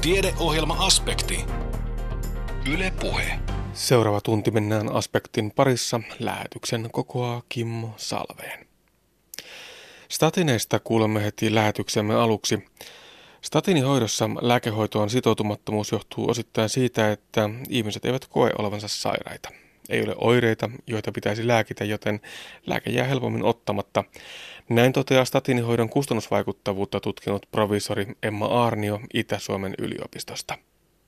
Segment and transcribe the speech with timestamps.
[0.00, 1.44] Tiedeohjelma-aspekti.
[2.72, 3.38] Yle Puhe.
[3.72, 6.00] Seuraava tunti mennään aspektin parissa.
[6.18, 8.66] Lähetyksen kokoaa Kimmo Salveen.
[10.08, 12.68] Statineista kuulemme heti lähetyksemme aluksi.
[13.42, 19.48] Statinihoidossa lääkehoitoon sitoutumattomuus johtuu osittain siitä, että ihmiset eivät koe olevansa sairaita.
[19.90, 22.20] Ei ole oireita, joita pitäisi lääkitä, joten
[22.66, 24.04] lääke jää helpommin ottamatta.
[24.68, 30.58] Näin toteaa statinihoidon kustannusvaikuttavuutta tutkinut provisori Emma Aarnio Itä-Suomen yliopistosta.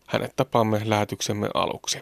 [0.06, 1.98] Hänet tapaamme lähetyksemme aluksi.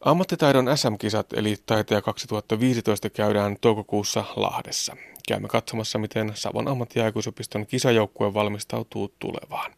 [0.00, 4.96] Ammattitaidon SM-kisat eli Taiteja 2015 käydään toukokuussa Lahdessa.
[5.28, 9.74] Käymme katsomassa, miten Savon ammattiaikuisopiston kisajoukkue valmistautuu tulevaan.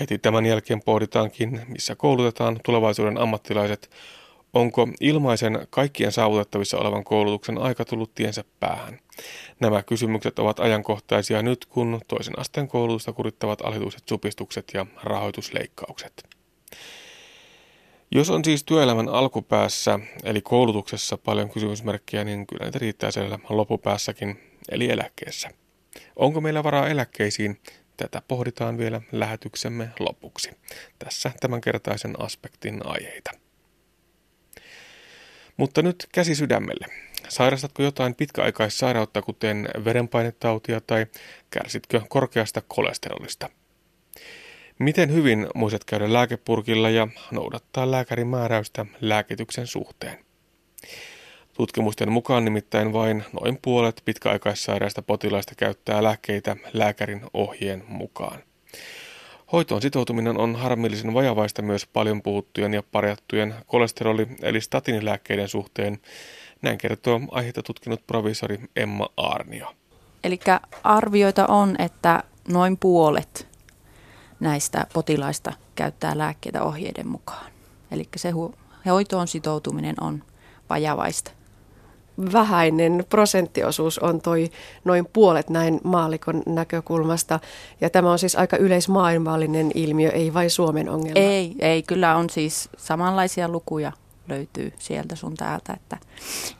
[0.00, 3.90] Heti tämän jälkeen pohditaankin, missä koulutetaan tulevaisuuden ammattilaiset
[4.54, 8.98] Onko ilmaisen kaikkien saavutettavissa olevan koulutuksen aika tullut tiensä päähän?
[9.60, 16.24] Nämä kysymykset ovat ajankohtaisia nyt, kun toisen asteen koulutusta kurittavat alituiset supistukset ja rahoitusleikkaukset.
[18.10, 24.40] Jos on siis työelämän alkupäässä, eli koulutuksessa paljon kysymysmerkkejä, niin kyllä niitä riittää siellä loppupäässäkin,
[24.68, 25.50] eli eläkkeessä.
[26.16, 27.60] Onko meillä varaa eläkkeisiin?
[27.96, 30.50] Tätä pohditaan vielä lähetyksemme lopuksi.
[30.98, 33.43] Tässä tämänkertaisen aspektin aiheita.
[35.56, 36.86] Mutta nyt käsi sydämelle.
[37.28, 41.06] Sairastatko jotain pitkäaikaissairautta, kuten verenpainetautia tai
[41.50, 43.50] kärsitkö korkeasta kolesterolista?
[44.78, 50.24] Miten hyvin muistat käydä lääkepurkilla ja noudattaa lääkärin määräystä lääkityksen suhteen?
[51.52, 58.42] Tutkimusten mukaan nimittäin vain noin puolet pitkäaikaissairaista potilaista käyttää lääkkeitä lääkärin ohjeen mukaan.
[59.52, 66.00] Hoitoon sitoutuminen on harmillisen vajavaista myös paljon puhuttujen ja parjattujen kolesteroli- eli statinilääkkeiden suhteen.
[66.62, 69.74] Näin kertoo aiheita tutkinut provisori Emma Arnio.
[70.24, 70.38] Eli
[70.84, 73.48] arvioita on, että noin puolet
[74.40, 77.52] näistä potilaista käyttää lääkkeitä ohjeiden mukaan.
[77.90, 78.32] Eli se
[78.86, 80.22] hoitoon sitoutuminen on
[80.70, 81.30] vajavaista
[82.32, 84.50] vähäinen prosenttiosuus on toi
[84.84, 87.40] noin puolet näin maalikon näkökulmasta.
[87.80, 91.20] Ja tämä on siis aika yleismaailmallinen ilmiö, ei vain Suomen ongelma.
[91.20, 93.92] Ei, ei kyllä on siis samanlaisia lukuja
[94.28, 95.72] löytyy sieltä sun täältä.
[95.72, 95.98] Että,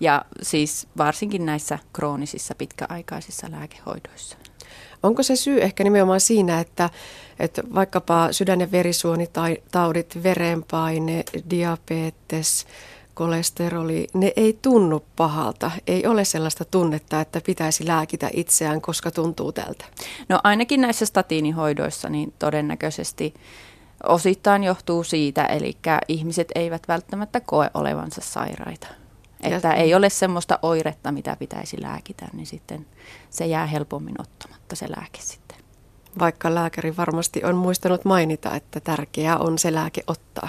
[0.00, 4.37] ja siis varsinkin näissä kroonisissa pitkäaikaisissa lääkehoidoissa.
[5.03, 6.91] Onko se syy ehkä nimenomaan siinä, että,
[7.38, 12.66] että vaikkapa sydän- ja verisuonitaudit, verenpaine, diabetes–
[13.14, 15.70] kolesteroli, ne ei tunnu pahalta.
[15.86, 19.84] Ei ole sellaista tunnetta, että pitäisi lääkitä itseään, koska tuntuu tältä.
[20.28, 23.34] No ainakin näissä statiinihoidoissa niin todennäköisesti
[24.08, 25.76] osittain johtuu siitä, eli
[26.08, 28.86] ihmiset eivät välttämättä koe olevansa sairaita.
[29.41, 32.86] Että ja, ei ole semmoista oiretta, mitä pitäisi lääkitä, niin sitten
[33.31, 35.58] se jää helpommin ottamatta se lääke sitten.
[36.19, 40.48] Vaikka lääkäri varmasti on muistanut mainita, että tärkeää on se lääke ottaa.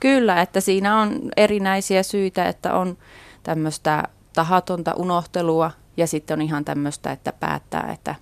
[0.00, 2.98] Kyllä, että siinä on erinäisiä syitä, että on
[3.42, 4.02] tämmöistä
[4.32, 8.14] tahatonta unohtelua ja sitten on ihan tämmöistä, että päättää, että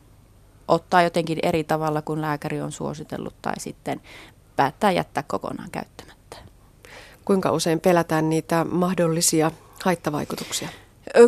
[0.69, 4.01] ottaa jotenkin eri tavalla kuin lääkäri on suositellut tai sitten
[4.57, 6.37] päättää jättää kokonaan käyttämättä.
[7.25, 9.51] Kuinka usein pelätään niitä mahdollisia
[9.85, 10.69] haittavaikutuksia?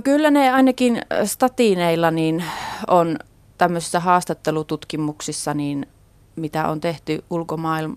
[0.04, 2.44] Kyllä ne ainakin statiineilla niin
[2.88, 3.18] on
[3.58, 5.86] tämmöisissä haastattelututkimuksissa, niin
[6.37, 7.91] mitä on tehty ulkomailla,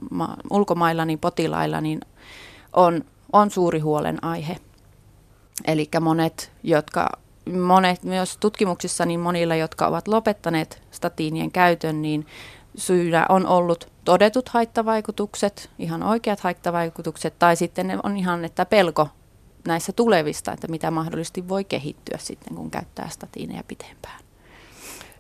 [0.50, 2.00] ulkomailla niin potilailla, niin
[2.74, 3.02] on,
[3.34, 4.58] on suuri huolenaihe.
[5.68, 7.10] Eli monet, jotka,
[7.54, 12.26] monet myös tutkimuksissa, niin monilla, jotka ovat lopettaneet statiinien käytön, niin
[12.78, 19.08] syynä on ollut todetut haittavaikutukset, ihan oikeat haittavaikutukset, tai sitten ne on ihan, että pelko
[19.68, 24.25] näissä tulevista, että mitä mahdollisesti voi kehittyä sitten, kun käyttää statiineja pitempään.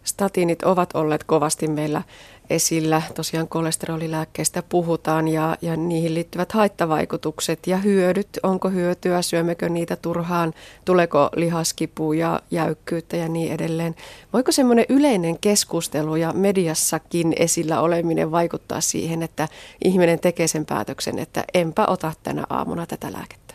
[0.05, 2.01] Statiinit ovat olleet kovasti meillä
[2.49, 3.01] esillä.
[3.15, 8.39] Tosiaan kolesterolilääkkeistä puhutaan ja, ja niihin liittyvät haittavaikutukset ja hyödyt.
[8.43, 10.53] Onko hyötyä, syömmekö niitä turhaan,
[10.85, 13.95] tuleeko lihaskipua ja jäykkyyttä ja niin edelleen.
[14.33, 19.47] Voiko semmoinen yleinen keskustelu ja mediassakin esillä oleminen vaikuttaa siihen, että
[19.83, 23.53] ihminen tekee sen päätöksen, että enpä ota tänä aamuna tätä lääkettä?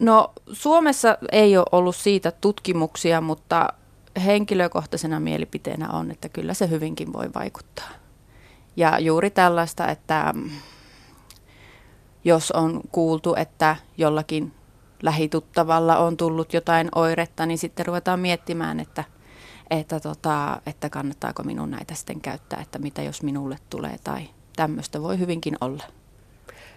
[0.00, 3.68] No Suomessa ei ole ollut siitä tutkimuksia, mutta
[4.18, 7.88] henkilökohtaisena mielipiteenä on, että kyllä se hyvinkin voi vaikuttaa.
[8.76, 10.50] Ja juuri tällaista, että mm,
[12.24, 14.52] jos on kuultu, että jollakin
[15.02, 19.04] lähituttavalla on tullut jotain oiretta, niin sitten ruvetaan miettimään, että,
[19.70, 25.02] että, tota, että kannattaako minun näitä sitten käyttää, että mitä jos minulle tulee tai tämmöistä
[25.02, 25.84] voi hyvinkin olla.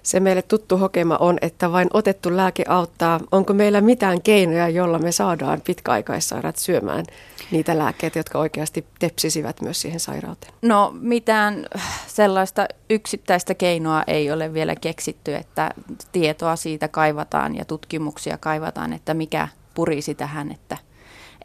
[0.04, 3.20] Se meille tuttu hokema on, että vain otettu lääke auttaa.
[3.32, 7.06] Onko meillä mitään keinoja, jolla me saadaan pitkäaikaissairaat syömään
[7.52, 10.54] niitä lääkkeitä, jotka oikeasti tepsisivät myös siihen sairauteen?
[10.62, 11.66] No mitään
[12.08, 15.72] sellaista yksittäistä keinoa ei ole vielä keksitty, että
[16.12, 20.78] tietoa siitä kaivataan ja tutkimuksia kaivataan, että mikä purisi tähän, että–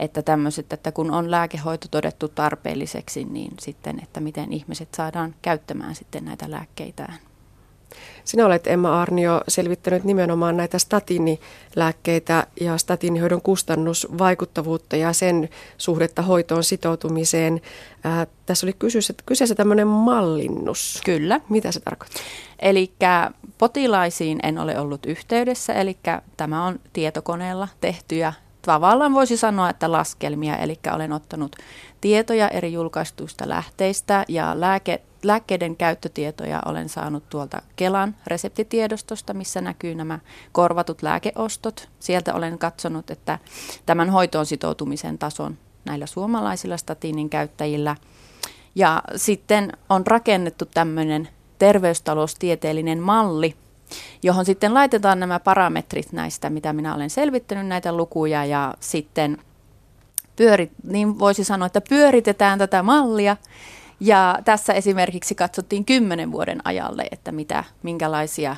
[0.01, 5.95] että tämmöiset, että kun on lääkehoito todettu tarpeelliseksi, niin sitten, että miten ihmiset saadaan käyttämään
[5.95, 7.19] sitten näitä lääkkeitään.
[8.25, 15.49] Sinä olet Emma Arnio selvittänyt nimenomaan näitä statinilääkkeitä ja statiinihoidon kustannusvaikuttavuutta ja sen
[15.79, 17.61] suhdetta hoitoon sitoutumiseen.
[18.05, 21.01] Ää, tässä oli kyseessä, kyseessä tämmöinen mallinnus.
[21.05, 21.41] Kyllä.
[21.49, 22.23] Mitä se tarkoittaa?
[22.59, 22.93] Eli
[23.59, 25.97] potilaisiin en ole ollut yhteydessä, eli
[26.37, 28.33] tämä on tietokoneella tehtyjä
[28.67, 31.57] tavallaan voisi sanoa, että laskelmia, eli olen ottanut
[32.01, 39.95] tietoja eri julkaistuista lähteistä ja lääke, lääkkeiden käyttötietoja olen saanut tuolta Kelan reseptitiedostosta, missä näkyy
[39.95, 40.19] nämä
[40.53, 41.89] korvatut lääkeostot.
[42.01, 43.39] Sieltä olen katsonut, että
[43.87, 47.97] tämän hoitoon sitoutumisen tason näillä suomalaisilla statiinin käyttäjillä.
[48.75, 51.29] Ja sitten on rakennettu tämmöinen
[51.59, 53.57] terveystaloustieteellinen malli,
[54.23, 59.39] johon sitten laitetaan nämä parametrit näistä, mitä minä olen selvittänyt, näitä lukuja ja sitten
[60.37, 63.37] pyörit, niin voisi sanoa, että pyöritetään tätä mallia.
[64.01, 68.57] Ja tässä esimerkiksi katsottiin kymmenen vuoden ajalle, että mitä, minkälaisia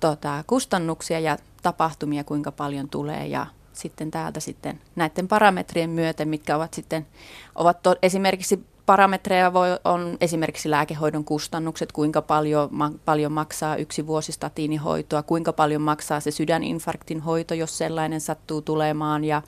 [0.00, 3.26] tota, kustannuksia ja tapahtumia kuinka paljon tulee.
[3.26, 7.06] Ja sitten täältä sitten näiden parametrien myötä, mitkä ovat sitten
[7.54, 14.06] ovat to, esimerkiksi parametreja voi, on esimerkiksi lääkehoidon kustannukset, kuinka paljon, ma, paljon maksaa yksi
[14.06, 19.42] vuosi statiinihoitoa, kuinka paljon maksaa se sydäninfarktin hoito, jos sellainen sattuu tulemaan ja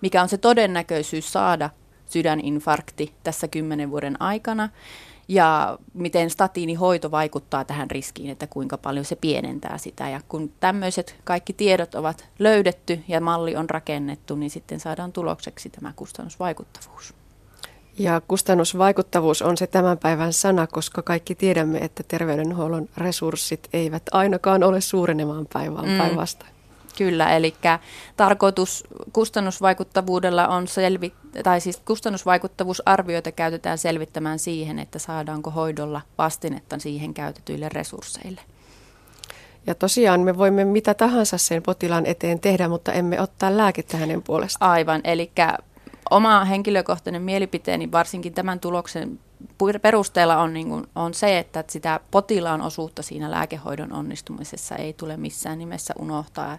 [0.00, 1.70] mikä on se todennäköisyys saada
[2.06, 4.68] sydäninfarkti tässä kymmenen vuoden aikana
[5.28, 10.08] ja miten statiinihoito vaikuttaa tähän riskiin, että kuinka paljon se pienentää sitä.
[10.08, 15.70] Ja kun tämmöiset kaikki tiedot ovat löydetty ja malli on rakennettu, niin sitten saadaan tulokseksi
[15.70, 17.14] tämä kustannusvaikuttavuus.
[17.98, 24.62] Ja kustannusvaikuttavuus on se tämän päivän sana, koska kaikki tiedämme, että terveydenhuollon resurssit eivät ainakaan
[24.62, 25.98] ole suurenemaan päivään mm.
[25.98, 26.53] päinvastoin.
[26.98, 27.54] Kyllä, eli
[28.16, 31.12] tarkoitus kustannusvaikuttavuudella on selvi,
[31.42, 38.40] tai siis kustannusvaikuttavuusarvioita käytetään selvittämään siihen, että saadaanko hoidolla vastinetta siihen käytetyille resursseille.
[39.66, 44.22] Ja tosiaan me voimme mitä tahansa sen potilaan eteen tehdä, mutta emme ottaa lääkettä hänen
[44.22, 44.70] puolestaan.
[44.70, 45.30] Aivan, eli
[46.10, 49.18] oma henkilökohtainen mielipiteeni varsinkin tämän tuloksen
[49.82, 55.16] perusteella on, niin kuin, on se, että sitä potilaan osuutta siinä lääkehoidon onnistumisessa ei tule
[55.16, 56.58] missään nimessä unohtaa.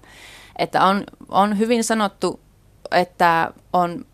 [0.59, 2.39] Että on, on hyvin sanottu,
[2.91, 4.05] että on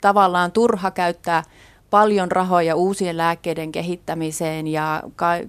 [0.00, 1.42] tavallaan turha käyttää
[1.90, 5.02] paljon rahoja uusien lääkkeiden kehittämiseen ja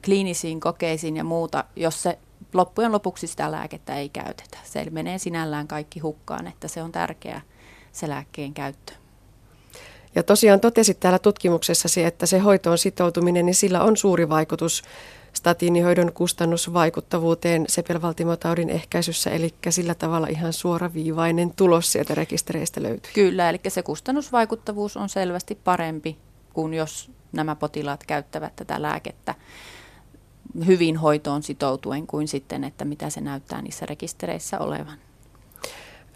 [0.05, 2.19] kliinisiin kokeisiin ja muuta, jos se
[2.53, 4.57] loppujen lopuksi sitä lääkettä ei käytetä.
[4.63, 7.41] Se menee sinällään kaikki hukkaan, että se on tärkeää
[7.91, 8.93] se lääkkeen käyttö.
[10.15, 14.83] Ja tosiaan totesit täällä tutkimuksessasi, että se hoitoon sitoutuminen, niin sillä on suuri vaikutus
[15.33, 23.11] statiinihoidon kustannusvaikuttavuuteen sepelvaltimotaudin ehkäisyssä, eli sillä tavalla ihan suoraviivainen tulos sieltä rekistereistä löytyy.
[23.13, 26.17] Kyllä, eli se kustannusvaikuttavuus on selvästi parempi
[26.53, 29.35] kuin jos nämä potilaat käyttävät tätä lääkettä
[30.65, 34.97] hyvin hoitoon sitoutuen kuin sitten, että mitä se näyttää niissä rekistereissä olevan.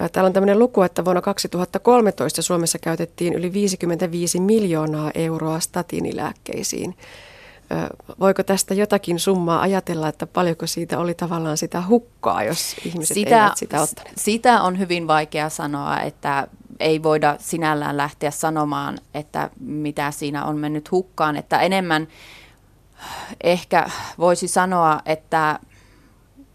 [0.09, 6.97] Täällä on tämmöinen luku, että vuonna 2013 Suomessa käytettiin yli 55 miljoonaa euroa statiinilääkkeisiin.
[8.19, 13.43] Voiko tästä jotakin summaa ajatella, että paljonko siitä oli tavallaan sitä hukkaa, jos ihmiset sitä,
[13.43, 14.17] eivät sitä ottaneet?
[14.17, 16.47] Sitä on hyvin vaikea sanoa, että
[16.79, 21.35] ei voida sinällään lähteä sanomaan, että mitä siinä on mennyt hukkaan.
[21.35, 22.07] Että enemmän
[23.43, 25.59] ehkä voisi sanoa, että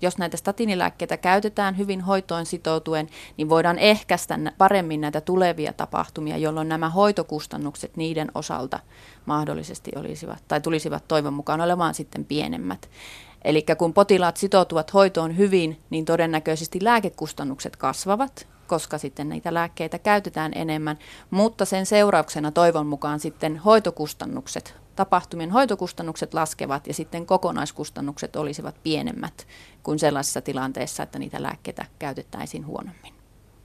[0.07, 6.69] jos näitä statinilääkkeitä käytetään hyvin hoitoon sitoutuen, niin voidaan ehkäistä paremmin näitä tulevia tapahtumia, jolloin
[6.69, 8.81] nämä hoitokustannukset niiden osalta
[9.27, 12.91] mahdollisesti olisivat tai tulisivat toivon mukaan olemaan sitten pienemmät.
[13.45, 20.53] Eli kun potilaat sitoutuvat hoitoon hyvin, niin todennäköisesti lääkekustannukset kasvavat, koska sitten niitä lääkkeitä käytetään
[20.55, 20.99] enemmän,
[21.31, 29.47] mutta sen seurauksena toivon mukaan sitten hoitokustannukset tapahtumien hoitokustannukset laskevat ja sitten kokonaiskustannukset olisivat pienemmät
[29.83, 33.15] kuin sellaisessa tilanteessa, että niitä lääkkeitä käytettäisiin huonommin.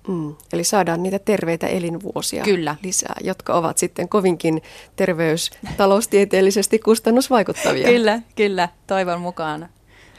[0.08, 2.76] Mm, eli saadaan niitä terveitä elinvuosia Kyllä.
[2.84, 4.62] lisää, jotka ovat sitten kovinkin
[4.96, 7.88] terveystaloustieteellisesti kustannusvaikuttavia.
[7.88, 8.70] kyllä, kyllä.
[8.88, 9.70] Toivon mukaan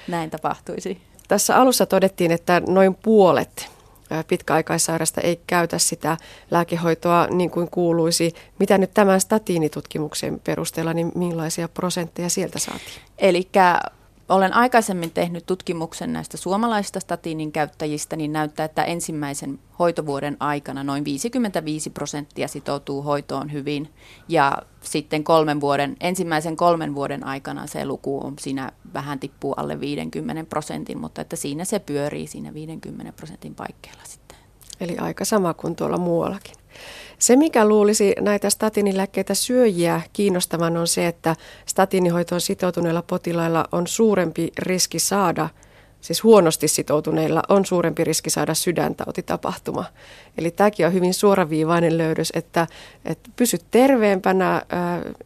[0.09, 0.99] näin tapahtuisi.
[1.29, 3.71] Tässä alussa todettiin, että noin puolet
[4.29, 6.17] pitkäaikaissairasta ei käytä sitä
[6.51, 8.35] lääkehoitoa niin kuin kuuluisi.
[8.59, 13.03] Mitä nyt tämän statiinitutkimuksen perusteella, niin millaisia prosentteja sieltä saatiin?
[13.19, 13.49] Eli
[14.33, 21.05] olen aikaisemmin tehnyt tutkimuksen näistä suomalaisista statiinin käyttäjistä, niin näyttää, että ensimmäisen hoitovuoden aikana noin
[21.05, 23.89] 55 prosenttia sitoutuu hoitoon hyvin
[24.29, 29.81] ja sitten kolmen vuoden, ensimmäisen kolmen vuoden aikana se luku on siinä vähän tippuu alle
[29.81, 34.39] 50 prosentin, mutta että siinä se pyörii siinä 50 prosentin paikkeilla sitten.
[34.81, 36.55] Eli aika sama kuin tuolla muuallakin.
[37.23, 41.37] Se, mikä luulisi näitä statiinilääkkeitä syöjiä kiinnostavan, on se, että
[41.67, 45.49] statiinihoitoon sitoutuneilla potilailla on suurempi riski saada,
[46.01, 49.85] siis huonosti sitoutuneilla on suurempi riski saada sydäntautitapahtuma.
[50.39, 52.67] Eli tämäkin on hyvin suoraviivainen löydös, että,
[53.05, 54.63] että pysyt terveempänä,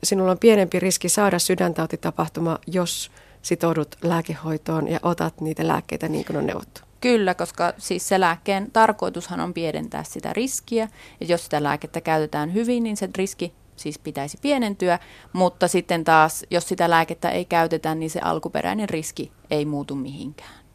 [0.05, 3.11] sinulla on pienempi riski saada sydäntautitapahtuma, jos
[3.43, 6.86] sitoudut lääkehoitoon ja otat niitä lääkkeitä niin kuin on neuvottu.
[7.01, 10.89] Kyllä, koska siis se lääkkeen tarkoitushan on pienentää sitä riskiä.
[11.21, 14.99] Ja jos sitä lääkettä käytetään hyvin, niin se riski siis pitäisi pienentyä,
[15.33, 20.67] mutta sitten taas, jos sitä lääkettä ei käytetä, niin se alkuperäinen riski ei muutu mihinkään.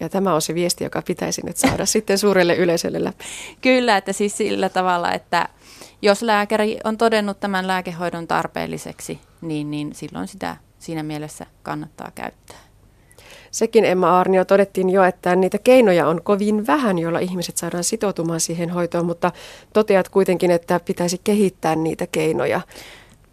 [0.00, 3.24] Ja tämä on se viesti, joka pitäisi nyt saada sitten suurelle yleisölle läpi.
[3.60, 5.48] Kyllä, että siis sillä tavalla, että
[6.02, 12.69] jos lääkäri on todennut tämän lääkehoidon tarpeelliseksi, niin, niin silloin sitä siinä mielessä kannattaa käyttää
[13.50, 18.40] sekin Emma Arnio todettiin jo, että niitä keinoja on kovin vähän, joilla ihmiset saadaan sitoutumaan
[18.40, 19.32] siihen hoitoon, mutta
[19.72, 22.60] toteat kuitenkin, että pitäisi kehittää niitä keinoja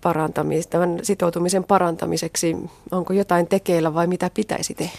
[0.02, 2.56] parantamista, tämän sitoutumisen parantamiseksi.
[2.92, 4.98] Onko jotain tekeillä vai mitä pitäisi tehdä?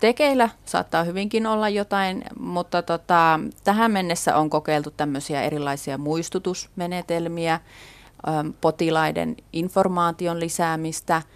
[0.00, 7.60] Tekeillä saattaa hyvinkin olla jotain, mutta tota, tähän mennessä on kokeiltu tämmöisiä erilaisia muistutusmenetelmiä,
[8.60, 11.22] potilaiden informaation lisäämistä–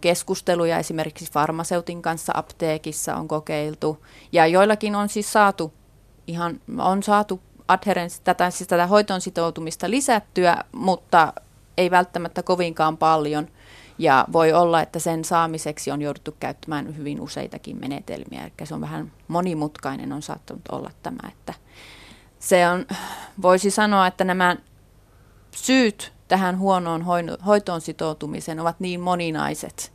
[0.00, 4.04] keskusteluja esimerkiksi farmaseutin kanssa apteekissa on kokeiltu.
[4.32, 5.72] Ja joillakin on siis saatu,
[6.26, 11.32] ihan, on saatu adherenssi, tätä, siis tätä hoitoon sitoutumista lisättyä, mutta
[11.76, 13.48] ei välttämättä kovinkaan paljon.
[13.98, 18.42] Ja voi olla, että sen saamiseksi on jouduttu käyttämään hyvin useitakin menetelmiä.
[18.42, 21.54] Eli se on vähän monimutkainen on saattanut olla tämä, että
[22.38, 22.86] se on,
[23.42, 24.56] voisi sanoa, että nämä
[25.50, 27.04] syyt tähän huonoon
[27.46, 29.92] hoitoon sitoutumiseen ovat niin moninaiset,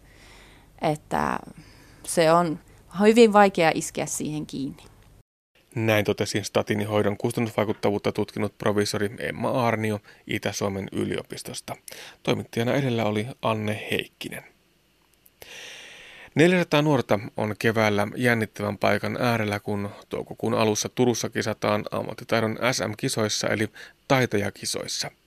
[0.82, 1.40] että
[2.04, 2.60] se on
[3.00, 4.84] hyvin vaikea iskeä siihen kiinni.
[5.76, 11.76] Näin totesi statinihoidon kustannusvaikuttavuutta tutkinut provisori Emma Arnio Itä-Suomen yliopistosta.
[12.24, 14.44] Toimittajana edellä oli Anne Heikkinen.
[16.36, 23.68] 400 nuorta on keväällä jännittävän paikan äärellä, kun toukokuun alussa Turussa kisataan ammattitaidon SM-kisoissa eli
[24.08, 25.12] taitajakisoissa–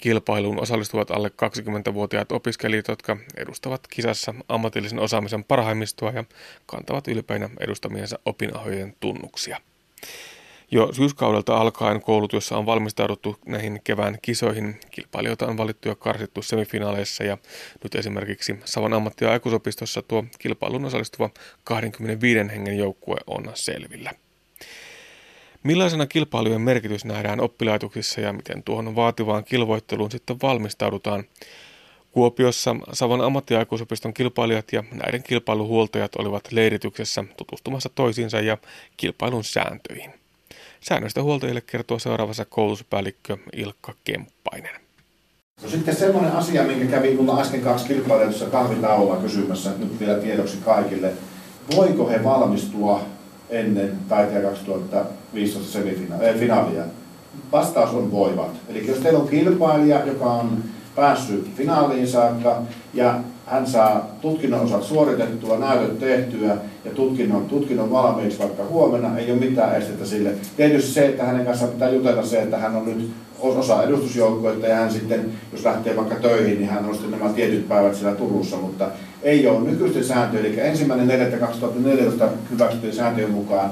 [0.00, 6.24] Kilpailuun osallistuvat alle 20-vuotiaat opiskelijat, jotka edustavat kisassa ammatillisen osaamisen parhaimmistoa ja
[6.66, 9.60] kantavat ylpeinä edustamiensa opinahojen tunnuksia.
[10.70, 14.80] Jo syyskaudelta alkaen koulutyössä on valmistauduttu näihin kevään kisoihin.
[14.90, 17.38] Kilpailijoita on valittu ja karsittu semifinaaleissa ja
[17.82, 21.30] nyt esimerkiksi Savon ammatti- ja aikuisopistossa tuo kilpailuun osallistuva
[21.64, 24.10] 25 hengen joukkue on selvillä.
[25.62, 31.24] Millaisena kilpailujen merkitys nähdään oppilaitoksissa ja miten tuohon vaativaan kilvoitteluun sitten valmistaudutaan?
[32.10, 38.58] Kuopiossa Savon ammattiaikuisopiston kilpailijat ja näiden kilpailuhuoltajat olivat leirityksessä tutustumassa toisiinsa ja
[38.96, 40.10] kilpailun sääntöihin.
[40.80, 44.74] Säännöistä huoltajille kertoo seuraavassa koulutuspäällikkö Ilkka Kemppainen.
[45.62, 50.56] No sitten semmoinen asia, minkä kävi mulla äsken kaksi kilpailijaa tuossa kysymässä, nyt vielä tiedoksi
[50.56, 51.12] kaikille.
[51.76, 53.04] Voiko he valmistua
[53.50, 56.84] ennen taiteen 2015 semifinaalia?
[57.52, 58.50] Vastaus on voivat.
[58.68, 60.64] Eli jos teillä on kilpailija, joka on
[60.96, 62.62] päässyt finaaliin saakka
[62.94, 69.30] ja hän saa tutkinnon osat suoritettua, näytöt tehtyä ja tutkinnon, tutkinnon valmiiksi vaikka huomenna, ei
[69.32, 70.34] ole mitään estettä sille.
[70.56, 74.76] Tietysti se, että hänen kanssaan pitää jutella se, että hän on nyt osa edustusjoukkoita ja
[74.76, 78.56] hän sitten, jos lähtee vaikka töihin, niin hän on sitten nämä tietyt päivät siellä Turussa,
[78.56, 78.88] mutta
[79.22, 83.70] ei ole nykyisten sääntöjen, eli ensimmäinen 4.2014 hyväksyttyjen sääntöjen mukaan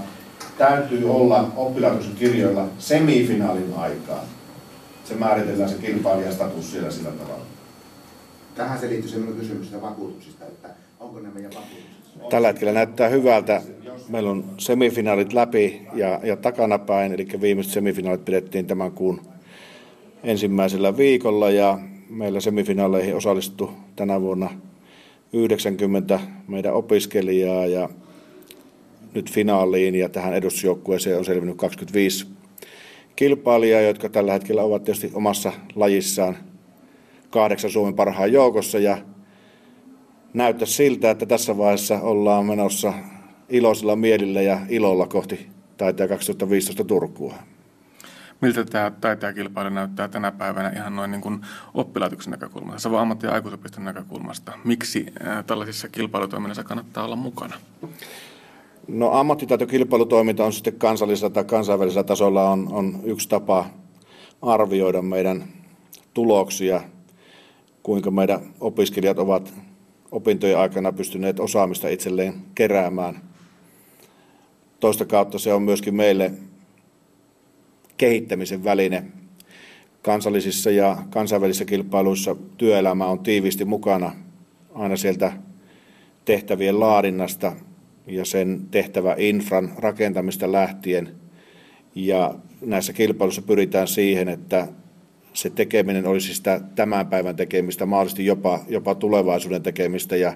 [0.58, 4.26] täytyy olla oppilaitoksen kirjoilla semifinaalin aikaan.
[5.04, 7.44] Se määritellään se kilpailijastatus siellä sillä tavalla.
[8.54, 10.68] Tähän se liittyy sellainen kysymys vakuutuksista, että
[11.00, 12.28] onko ne meidän vakuutukset?
[12.30, 13.62] Tällä hetkellä näyttää hyvältä.
[14.08, 19.20] Meillä on semifinaalit läpi ja, ja takanapäin, eli viimeiset semifinaalit pidettiin tämän kuun
[20.24, 21.78] ensimmäisellä viikolla ja
[22.10, 24.50] meillä semifinaaleihin osallistui tänä vuonna
[25.32, 27.88] 90 meidän opiskelijaa ja
[29.14, 32.26] nyt finaaliin ja tähän edustusjoukkueeseen on selvinnyt 25
[33.16, 36.36] kilpailijaa, jotka tällä hetkellä ovat tietysti omassa lajissaan
[37.30, 38.98] kahdeksan Suomen parhaan joukossa ja
[40.34, 42.92] näyttää siltä, että tässä vaiheessa ollaan menossa
[43.48, 47.34] iloisilla mielillä ja ilolla kohti taitaa 2015 Turkua.
[48.40, 51.40] Miltä tämä taitajakilpailu näyttää tänä päivänä ihan noin niin kuin
[51.74, 54.52] oppilaitoksen näkökulmasta, Savon ammatti- ja aikuisopiston näkökulmasta?
[54.64, 55.06] Miksi
[55.46, 57.54] tällaisissa kilpailutoiminnassa kannattaa olla mukana?
[58.88, 63.66] No ammattitaitokilpailutoiminta on sitten kansallisella tai kansainvälisellä tasolla on, on yksi tapa
[64.42, 65.44] arvioida meidän
[66.14, 66.80] tuloksia,
[67.82, 69.54] kuinka meidän opiskelijat ovat
[70.12, 73.20] opintojen aikana pystyneet osaamista itselleen keräämään.
[74.80, 76.32] Toista kautta se on myöskin meille
[77.98, 79.04] kehittämisen väline.
[80.02, 84.12] Kansallisissa ja kansainvälisissä kilpailuissa työelämä on tiiviisti mukana
[84.74, 85.32] aina sieltä
[86.24, 87.52] tehtävien laadinnasta
[88.06, 91.14] ja sen tehtävä infran rakentamista lähtien.
[91.94, 94.68] Ja näissä kilpailuissa pyritään siihen, että
[95.32, 100.34] se tekeminen olisi sitä tämän päivän tekemistä, mahdollisesti jopa, jopa tulevaisuuden tekemistä ja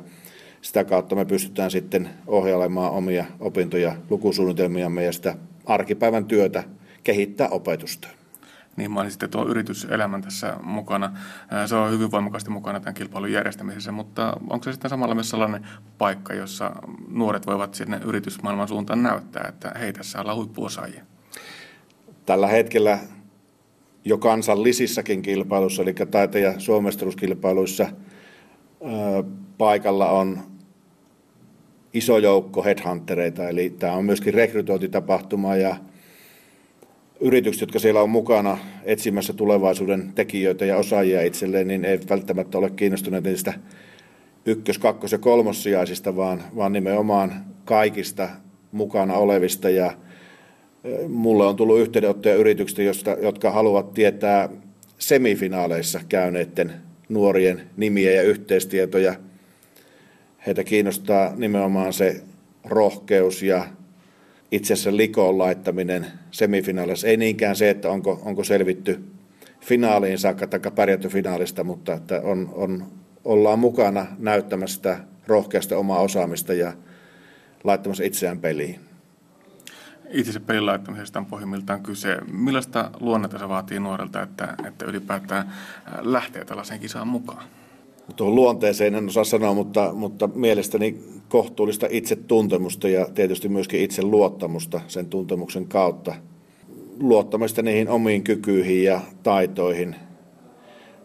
[0.62, 6.64] sitä kautta me pystytään sitten ohjailemaan omia opintoja, lukusuunnitelmiamme ja sitä arkipäivän työtä
[7.04, 8.08] kehittää opetusta.
[8.76, 11.16] Niin mainitsitte tuo yrityselämän tässä mukana.
[11.66, 15.66] Se on hyvin voimakkaasti mukana tämän kilpailun järjestämisessä, mutta onko se sitten samalla myös sellainen
[15.98, 16.72] paikka, jossa
[17.08, 21.04] nuoret voivat sinne yritysmaailman suuntaan näyttää, että hei, tässä ollaan huippuosaajia?
[22.26, 22.98] Tällä hetkellä
[24.04, 27.86] jo kansallisissakin kilpailuissa, eli taite- ja suomestaruuskilpailuissa,
[29.58, 30.38] paikalla on
[31.92, 35.76] iso joukko headhuntereita, eli tämä on myöskin rekrytointitapahtuma ja
[37.22, 42.70] yritykset, jotka siellä on mukana etsimässä tulevaisuuden tekijöitä ja osaajia itselleen, niin ei välttämättä ole
[42.70, 43.54] kiinnostuneita niistä
[44.46, 48.28] ykkös-, kakkos- ja kolmossijaisista, vaan, vaan nimenomaan kaikista
[48.72, 49.70] mukana olevista.
[49.70, 49.92] Ja
[51.08, 54.48] mulle on tullut yhteydenottoja yrityksistä, josta, jotka haluavat tietää
[54.98, 56.72] semifinaaleissa käyneiden
[57.08, 59.14] nuorien nimiä ja yhteistietoja.
[60.46, 62.22] Heitä kiinnostaa nimenomaan se
[62.64, 63.66] rohkeus ja
[64.52, 67.06] itse asiassa likoon laittaminen semifinaalissa.
[67.06, 69.04] Ei niinkään se, että onko, onko selvitty
[69.60, 72.86] finaaliin saakka tai pärjätty finaalista, mutta että on, on,
[73.24, 76.72] ollaan mukana näyttämässä sitä rohkeasta omaa osaamista ja
[77.64, 78.80] laittamassa itseään peliin.
[80.10, 82.18] Itse pelin laittamisesta on pohjimmiltaan kyse.
[82.32, 85.52] Millaista luonnetta se vaatii nuorelta, että, että ylipäätään
[86.00, 87.44] lähtee tällaiseen kisaan mukaan?
[88.16, 94.80] Tuohon luonteeseen en osaa sanoa, mutta, mutta mielestäni kohtuullista itsetuntemusta ja tietysti myöskin itse luottamusta
[94.88, 96.14] sen tuntemuksen kautta.
[97.00, 99.96] Luottamista niihin omiin kykyihin ja taitoihin.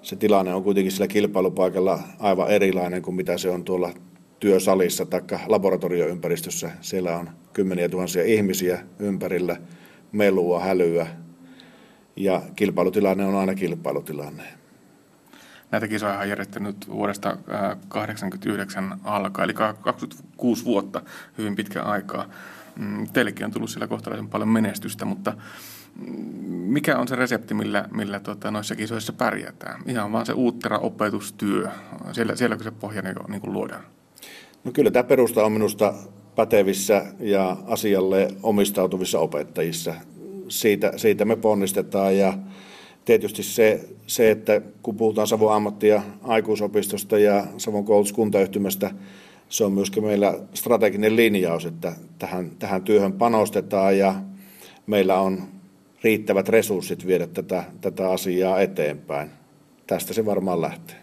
[0.02, 3.92] Se tilanne on kuitenkin sillä kilpailupaikalla aivan erilainen kuin mitä se on tuolla
[4.40, 6.72] työsalissa tai laboratorioympäristössä.
[6.82, 9.58] Siellä on kymmeniä tuhansia ihmisiä ympärillä,
[10.12, 11.08] melua, hälyä
[12.16, 14.44] ja kilpailutilanne on aina kilpailutilanne.
[15.72, 21.02] Näitä kisoja on järjestänyt vuodesta 1989 alkaen, eli 26 vuotta,
[21.38, 22.30] hyvin pitkä aikaa.
[22.76, 25.34] Mm, teillekin on tullut siellä kohtalaisen paljon menestystä, mutta
[25.96, 26.14] mm,
[26.52, 29.82] mikä on se resepti, millä, millä tuota, noissa kisoissa pärjätään?
[29.86, 31.70] Ihan vaan se uuttera opetustyö,
[32.12, 33.84] siellä, sielläkö se pohja niin, niin kuin luodaan?
[34.64, 35.94] No kyllä tämä perusta on minusta
[36.36, 39.94] pätevissä ja asialle omistautuvissa opettajissa.
[40.48, 42.34] Siitä, siitä me ponnistetaan ja
[43.08, 48.92] tietysti se, se, että kun puhutaan Savon ammatti- ja aikuisopistosta ja Savon koulutuskuntayhtymästä,
[49.50, 54.16] se on myöskin meillä strateginen linjaus, että tähän, tähän työhön panostetaan ja
[54.88, 55.44] meillä on
[56.04, 59.30] riittävät resurssit viedä tätä, tätä asiaa eteenpäin.
[59.88, 60.96] Tästä se varmaan lähtee.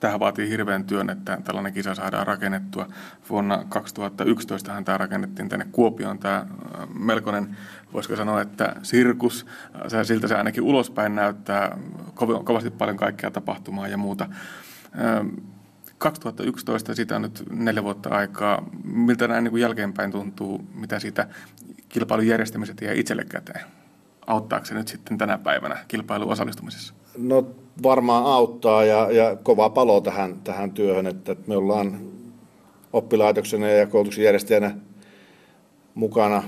[0.00, 2.88] Tähän vaatii hirveän työn, että tällainen kisa saadaan rakennettua.
[3.30, 6.46] Vuonna 2011 tämä rakennettiin tänne Kuopioon, tämä
[6.98, 7.56] melkoinen,
[7.92, 9.46] voisiko sanoa, että sirkus.
[10.02, 11.78] Siltä se ainakin ulospäin näyttää,
[12.44, 14.28] kovasti paljon kaikkea tapahtumaa ja muuta.
[15.98, 18.68] 2011, siitä on nyt neljä vuotta aikaa.
[18.84, 21.28] Miltä näin niin kuin jälkeenpäin tuntuu, mitä siitä
[21.88, 23.64] kilpailun järjestämisestä jää itselle käteen?
[24.26, 26.94] Auttaako se nyt sitten tänä päivänä kilpailuun osallistumisessa?
[27.18, 27.46] No
[27.82, 32.00] varmaan auttaa ja, ja kova palo tähän, tähän työhön, että me ollaan
[32.92, 34.74] oppilaitoksena ja koulutuksen järjestäjänä
[35.94, 36.42] mukana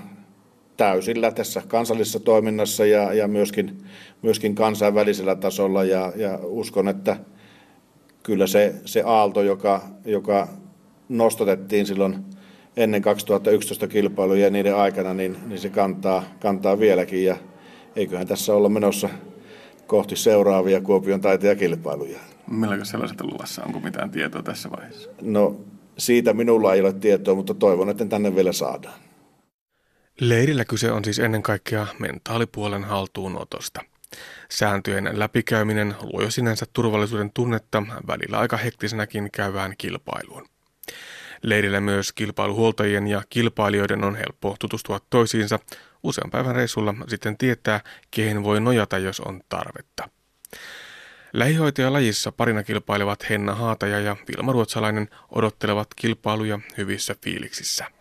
[0.79, 3.79] täysillä tässä kansallisessa toiminnassa ja, ja myöskin,
[4.23, 7.17] myöskin kansainvälisellä tasolla ja, ja uskon, että
[8.23, 10.49] kyllä se, se aalto, joka, joka
[11.09, 12.25] nostatettiin silloin
[12.77, 17.37] ennen 2011 kilpailuja ja niiden aikana, niin, niin se kantaa, kantaa vieläkin ja
[17.97, 19.09] eiköhän tässä olla menossa
[19.87, 22.19] kohti seuraavia Kuopion taitejakilpailuja.
[22.51, 23.63] Milloin sellaiset luvassa?
[23.65, 25.11] Onko mitään tietoa tässä vaiheessa?
[25.23, 25.61] No
[25.99, 29.08] siitä minulla ei ole tietoa, mutta toivon, että tänne vielä saadaan.
[30.21, 33.81] Leirillä kyse on siis ennen kaikkea mentaalipuolen haltuunotosta.
[34.51, 40.47] Sääntöjen läpikäyminen luo jo sinänsä turvallisuuden tunnetta välillä aika hektisenäkin käyvään kilpailuun.
[41.43, 45.59] Leirillä myös kilpailuhuoltajien ja kilpailijoiden on helppo tutustua toisiinsa,
[46.03, 50.09] Usean päivän reissulla sitten tietää, kehen voi nojata, jos on tarvetta.
[51.33, 57.98] Lähihoitajalajissa parina kilpailevat Henna Haataja ja Vilma Ruotsalainen odottelevat kilpailuja hyvissä fiiliksissä.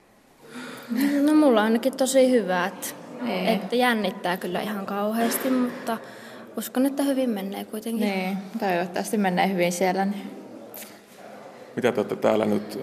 [1.21, 2.95] No mulla on ainakin tosi hyvät.
[3.21, 3.47] Niin.
[3.47, 5.97] Että jännittää kyllä ihan kauheasti, mutta
[6.58, 8.08] uskon, että hyvin menee kuitenkin.
[8.08, 10.06] Niin, toivottavasti menee hyvin siellä.
[10.06, 10.32] Niin.
[11.76, 12.80] Mitä te olette täällä nyt,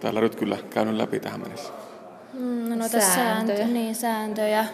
[0.00, 1.72] täällä nyt kyllä käynyt läpi tähän mennessä?
[2.32, 3.56] Mm, no noita sääntöjä.
[3.58, 4.64] Sääntö, niin, sääntöjä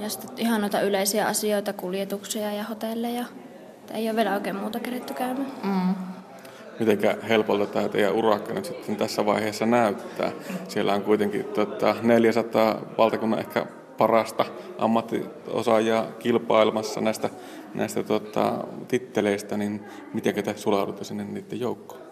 [0.00, 3.24] ja sitten ihan noita yleisiä asioita, kuljetuksia ja hotelleja.
[3.94, 5.52] Ei ole vielä oikein muuta keretty käymään.
[5.62, 5.94] Mm.
[6.80, 10.32] Mitenkä helpolta tämä teidän urakka nyt sitten tässä vaiheessa näyttää?
[10.68, 13.66] Siellä on kuitenkin tota, 400 valtakunnan ehkä
[13.98, 14.44] parasta
[14.78, 17.30] ammattiosaajaa kilpailmassa näistä,
[17.74, 22.02] näistä tota, titteleistä, niin miten te sulaudutte sinne niiden joukkoon?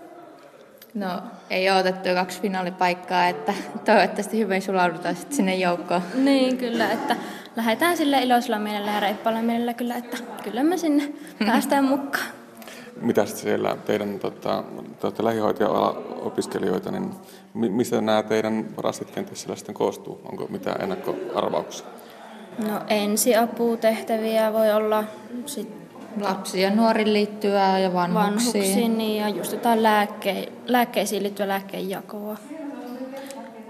[0.94, 6.02] No ei ole otettu kaksi finaalipaikkaa, että toivottavasti hyvin sulaudutaan sitten sinne joukkoon.
[6.14, 7.16] Niin kyllä, että
[7.56, 11.12] lähdetään sille iloisella mielellä ja reippaalla mielellä kyllä, että kyllä me sinne
[11.46, 12.29] päästään mukaan.
[13.00, 14.64] Mitä siellä teidän tota,
[15.00, 17.10] te lähihoitaja-opiskelijoita, niin
[17.54, 20.20] mistä nämä teidän rastit kenties siellä sitten koostuu?
[20.30, 21.86] Onko mitään ennakkoarvauksia?
[22.58, 25.04] No ensiaputehtäviä voi olla
[25.46, 25.80] sit
[26.20, 28.54] Lapsiin ja nuoriin liittyvää ja vanhuksiin.
[28.54, 32.36] Vanhuksiin niin, ja just jotain lääkke- lääkkeisiin liittyvää lääkkeenjakoa.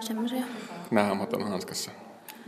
[0.01, 0.45] Semmoisia.
[0.91, 1.91] Nämä on hanskassa.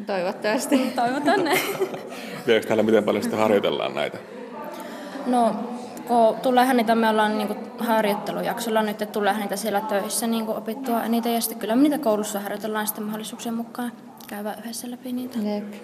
[0.07, 0.79] Toivottavasti.
[0.97, 1.61] Toivotan ne.
[2.47, 4.19] Tiedätkö täällä miten paljon sitten harjoitellaan näitä?
[5.27, 5.55] No,
[6.09, 11.09] kun tuleehan niitä, me ollaan niin harjoittelujaksolla nyt, että tuleehan niitä siellä töissä niin opittua
[11.09, 13.93] niitä, ja sitten kyllä me niitä koulussa harjoitellaan sitten mahdollisuuksien mukaan
[14.27, 15.39] käydä yhdessä läpi niitä.
[15.39, 15.75] Jep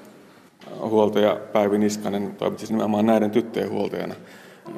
[0.81, 4.15] huoltaja Päivi Niskanen toimit siis nimenomaan näiden tyttöjen huoltajana.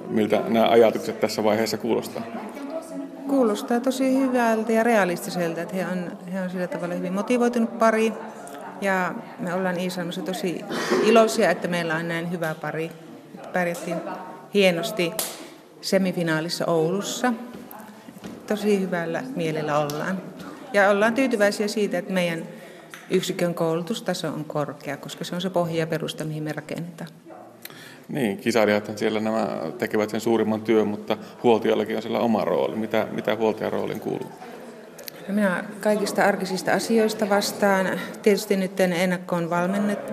[0.09, 2.23] Miltä nämä ajatukset tässä vaiheessa kuulostaa?
[3.29, 8.13] Kuulostaa tosi hyvältä ja realistiselta, että he on, he on sillä tavalla hyvin motivoitunut pari.
[8.81, 10.65] Ja me ollaan Iisalmassa tosi
[11.05, 12.91] iloisia, että meillä on näin hyvä pari.
[13.53, 13.97] Pärjättiin
[14.55, 15.13] hienosti
[15.81, 17.33] semifinaalissa Oulussa.
[18.47, 20.23] Tosi hyvällä mielellä ollaan.
[20.73, 22.43] Ja ollaan tyytyväisiä siitä, että meidän
[23.11, 27.11] yksikön koulutustaso on korkea, koska se on se pohja ja perusta, mihin me rakennetaan.
[28.09, 32.77] Niin, kisailijat siellä nämä tekevät sen suurimman työn, mutta huoltajallakin on siellä oma rooli.
[32.77, 34.31] Mitä, mitä huoltajan rooliin kuuluu?
[35.31, 37.87] Minä kaikista arkisista asioista vastaan.
[38.23, 39.51] Tietysti nyt ennakkoon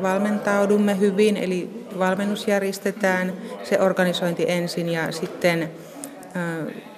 [0.01, 5.71] valmentaudumme hyvin, eli valmennus järjestetään, se organisointi ensin ja sitten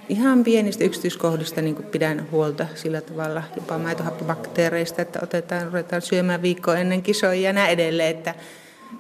[0.10, 6.78] ihan pienistä yksityiskohdista niin pidän huolta sillä tavalla, jopa maitohappobakteereista, että otetaan, ruvetaan syömään viikkoa
[6.78, 8.36] ennen kisoja ja näin edelleen, että,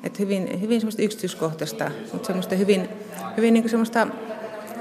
[0.03, 2.89] että hyvin, hyvin semmoista yksityiskohtaista, mutta semmoista hyvin,
[3.37, 4.07] hyvin niin semmoista,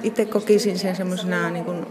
[0.03, 1.87] itse kokisin sen semmoisena niin kuin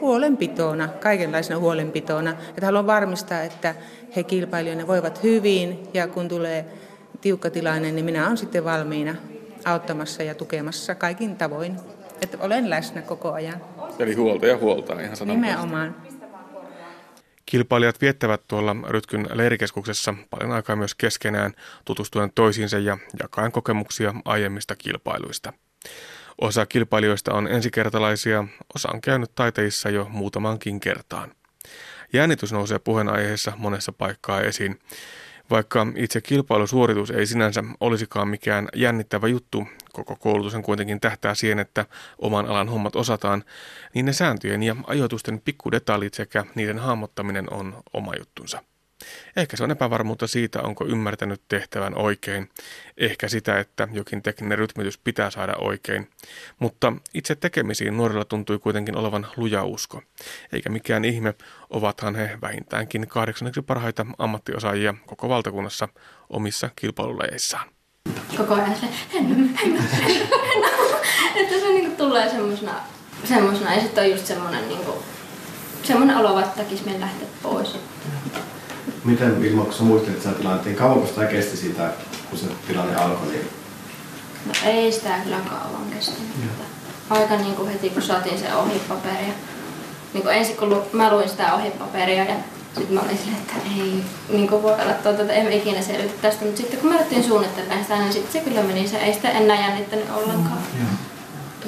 [0.00, 3.74] huolenpitona, kaikenlaisena huolenpitona, että haluan varmistaa, että
[4.16, 6.64] he kilpailijoina voivat hyvin ja kun tulee
[7.20, 9.14] tiukka tilanne, niin minä olen sitten valmiina
[9.64, 11.76] auttamassa ja tukemassa kaikin tavoin.
[12.20, 13.60] Että olen läsnä koko ajan.
[13.98, 15.96] Eli huolta ja huolta ihan sanan Nimenomaan.
[17.46, 21.52] Kilpailijat viettävät tuolla Rytkyn leirikeskuksessa paljon aikaa myös keskenään
[21.84, 25.52] tutustuen toisiinsa ja jakaen kokemuksia aiemmista kilpailuista.
[26.40, 28.44] Osa kilpailijoista on ensikertalaisia,
[28.74, 31.32] osa on käynyt taiteissa jo muutamankin kertaan.
[32.12, 34.80] Jännitys nousee puheenaiheessa monessa paikkaa esiin.
[35.50, 41.86] Vaikka itse kilpailusuoritus ei sinänsä olisikaan mikään jännittävä juttu, koko koulutus kuitenkin tähtää siihen, että
[42.18, 43.44] oman alan hommat osataan,
[43.94, 48.62] niin ne sääntöjen ja ajoitusten pikkudetaljit sekä niiden hahmottaminen on oma juttunsa.
[49.36, 52.50] Ehkä se on epävarmuutta siitä, onko ymmärtänyt tehtävän oikein.
[52.96, 56.10] Ehkä sitä, että jokin tekninen rytmitys pitää saada oikein.
[56.58, 60.02] Mutta itse tekemisiin nuorilla tuntui kuitenkin olevan luja usko.
[60.52, 61.34] Eikä mikään ihme,
[61.70, 65.88] ovathan he vähintäänkin kahdeksanneksi parhaita ammattiosaajia koko valtakunnassa
[66.30, 67.68] omissa kilpailulajeissaan.
[68.36, 70.28] Koko ajan se, Henna, Henna, Henna.
[71.34, 72.74] Että se niin tulee semmosena,
[73.24, 74.98] semmosena ja sitten on just semmonen niin kuin,
[75.82, 77.78] semmonen olo, että tekisi lähteä pois.
[79.04, 81.90] Miten Vilma, kun sä muistelit sen tilanteen, kauanko sitä kesti sitä,
[82.30, 83.28] kun se tilanne alkoi?
[83.28, 83.48] Niin...
[84.46, 86.30] No ei sitä kyllä kauan kestänyt.
[87.10, 89.34] Aika niin kuin heti kun saatiin se ohipaperia.
[90.12, 92.34] Niin kuin ensin kun mä luin sitä ohipaperia ja
[92.76, 96.14] sitten mä olin silleen, että ei niin kuin voi olla tuota, että emme ikinä selvitä
[96.22, 96.44] tästä.
[96.44, 98.88] Mutta sitten kun me alettiin suunnittelemaan sitä, niin sitten se kyllä meni.
[98.88, 100.58] Se ei sitä enää jännittänyt ollenkaan.
[100.78, 100.86] Mm,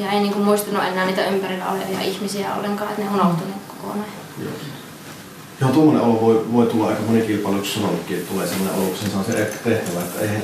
[0.04, 4.08] ja ei niin kuin muistunut enää niitä ympärillä olevia ihmisiä ollenkaan, että ne unohtuneet kokonaan.
[4.42, 4.52] Joo.
[5.60, 8.96] Joo, tuommoinen olo voi, voi tulla aika moni kilpailuksi sanonutkin, että tulee sellainen olo, kun
[8.96, 9.32] se on se
[9.64, 10.42] tehtävä, että eihän,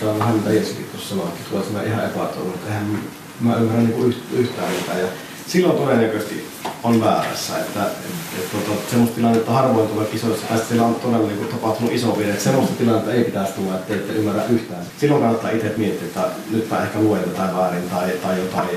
[0.00, 2.98] tämä on vähän mitä Jessikin tuossa sanoikin, tulee sellainen ihan epätoivon, että eihän
[3.40, 5.00] mä ymmärrän niin yhtään mitään.
[5.00, 5.06] Ja
[5.46, 6.46] silloin todennäköisesti
[6.82, 7.58] on väärässä.
[7.58, 11.92] Että, et, et, tota, semmoista tilannetta harvoin tulee kisoissa, tai siellä on todella niin tapahtunut
[11.92, 12.38] iso virhe.
[12.38, 14.82] Semmoista tilannetta ei pitäisi tulla, että ette ymmärrä yhtään.
[15.00, 18.68] Silloin kannattaa itse miettiä, että nyt mä ehkä luen jotain väärin tai, tai jotain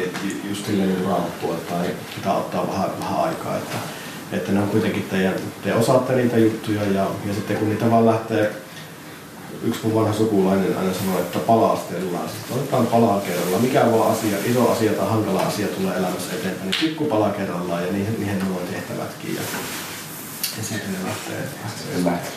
[0.50, 3.58] just silleen niin raamattua, tai pitää ottaa vähän, vähän aikaa.
[3.58, 3.78] Että,
[4.32, 8.06] että ne on kuitenkin teidän, te osaatte niitä juttuja ja, ja sitten kun niitä vaan
[8.06, 8.52] lähtee
[9.63, 12.30] yksi mun vanha sukulainen aina sanoi, että palastellaan.
[12.30, 13.62] Siis otetaan palaa kerrallaan.
[13.62, 17.86] Mikä vaan asia, iso asia tai hankala asia tulee elämässä eteenpäin, niin pikku pala kerrallaan
[17.86, 19.36] ja niihin, niihin nuo tehtävätkin.
[19.36, 19.41] Ja,
[20.58, 21.50] ja sitten ne lähtee,
[22.06, 22.32] lähtee.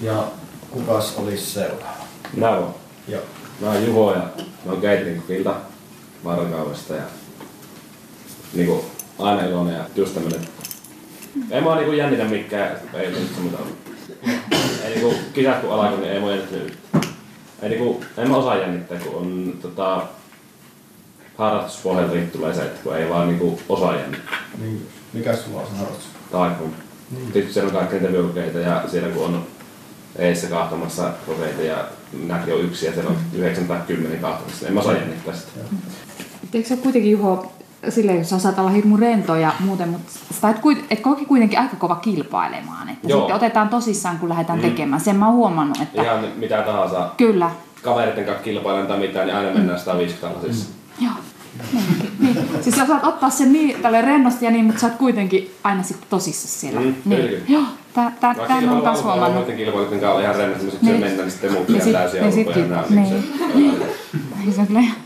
[0.00, 0.24] Ja
[0.70, 2.06] kukas olisi seuraava?
[2.36, 2.74] Mä oon.
[3.08, 3.22] Joo.
[3.60, 4.28] Mä oon Juho ja
[4.64, 5.54] mä oon Keittinkokilta
[6.24, 7.02] Varkaudesta ja
[8.54, 8.84] niinku
[9.18, 10.40] aina iloinen ja just tämmönen.
[11.50, 13.58] Ei mua niinku jännitä mikään, ei ole semmoista
[14.84, 17.04] ei niinku kisat kun alkoi, niin ei mua jännittänyt yhtään.
[17.62, 20.06] Ei niinku, en mä osaa jännittää, kun on tota,
[21.36, 24.38] harrastuspohjalta tulee se, että kun ei vaan niinku osaa jännittää.
[24.58, 24.88] Niin.
[25.12, 26.06] Mikä sulla on se harrastus?
[26.32, 26.74] Taikun.
[27.10, 27.32] Niin.
[27.32, 29.46] Sitten siellä on kaikki niitä vyöhykkeitä ja siellä kun on
[30.16, 31.84] eessä kahtamassa kokeita ja
[32.26, 34.66] nämäkin on yksi ja siellä on yhdeksän tai kymmenen kahtamassa.
[34.66, 35.50] En mä osaa jännittää sitä.
[36.54, 37.52] Eikö se kuitenkin Juho,
[37.88, 41.24] silleen, jos sä saat olla hirmu rento ja muuten, mutta sä et, kuit, et koki
[41.26, 42.88] kuitenkin aika kova kilpailemaan.
[42.88, 43.18] Että Joo.
[43.20, 44.62] sitten otetaan tosissaan, kun lähdetään Mm.
[44.62, 45.00] tekemään.
[45.00, 47.50] Sen mä oon huomannut, että Ihan mitä tahansa kyllä.
[47.82, 50.70] kavereiden kanssa kilpailen tai mitään, niin aina mennään 150 siis.
[51.00, 51.12] Joo.
[51.72, 51.84] Niin,
[52.20, 52.36] niin.
[52.60, 55.82] Siis sä saat ottaa sen niin tälle rennosti ja niin, mutta sä oot kuitenkin aina
[55.82, 56.80] sitten tosissa siellä.
[56.80, 57.20] Mm, niin.
[57.22, 57.38] kyllä.
[57.48, 57.62] Joo,
[57.94, 59.34] tää, tää, tää oon kilpailen taas huomannut.
[59.38, 61.02] muiden kilpailijoiden kanssa ihan rennosti, mutta sitten Niin.
[61.02, 63.04] se mennään, niin sitten muut Ja jää sit- täysin ja sit alkuun ja kilpa- nää,
[63.04, 63.72] niin niin.
[64.46, 64.96] se Se on kyllä ihan-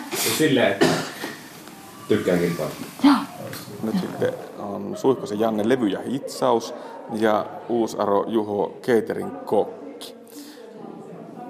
[0.00, 0.86] Mut silleen, että
[2.08, 2.74] tykkään kilpailla.
[3.04, 3.14] Joo.
[3.82, 6.74] Nyt sitten on Suihkosen Janne levy ja hitsaus
[7.12, 10.14] ja Uusaro Juho Catering kokki.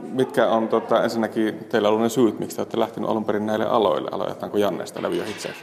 [0.03, 3.67] Mitkä on tota, ensinnäkin teillä ollut ne syyt, miksi te olette lähtenyt alun perin näille
[3.67, 4.09] aloille?
[4.13, 5.55] Aloitetaanko Janneesta levy ja hitsaus?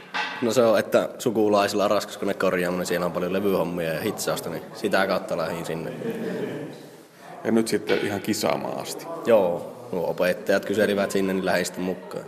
[0.42, 4.50] No se on, että sukulaisilla raskas kone korjaaminen, niin siellä on paljon levyhommia ja hitsausta,
[4.50, 5.92] niin sitä kautta lähdin sinne.
[7.44, 9.06] Ja nyt sitten ihan kisaamaan asti.
[9.26, 12.24] Joo, nuo opettajat kyselivät sinne, niin lähdin sitten mukaan.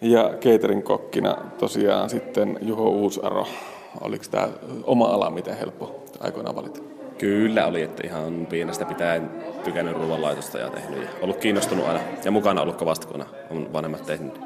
[0.00, 3.46] Ja catering kokkina tosiaan sitten Juho Uusaro.
[4.00, 4.48] Oliko tämä
[4.84, 6.80] oma ala miten helppo aikoinaan valita?
[7.18, 9.30] Kyllä oli, että ihan pienestä pitäen
[9.64, 14.06] tykännyt ruoanlaitosta ja tehnyt ja ollut kiinnostunut aina ja mukana ollut kovasti, kun on vanhemmat
[14.06, 14.40] tehnyt.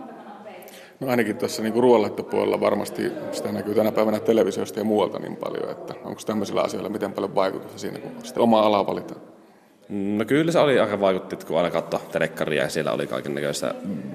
[1.01, 5.71] No ainakin tuossa niin ruoanlaittopuolella varmasti sitä näkyy tänä päivänä televisiosta ja muualta niin paljon,
[5.71, 9.34] että onko tämmöisillä asioilla miten paljon vaikutusta siinä, kun sitten oma ala valitaan?
[9.89, 13.35] No kyllä se oli aika vaikutti, että kun aina katsoi telekkaria ja siellä oli kaiken
[13.35, 13.75] näköistä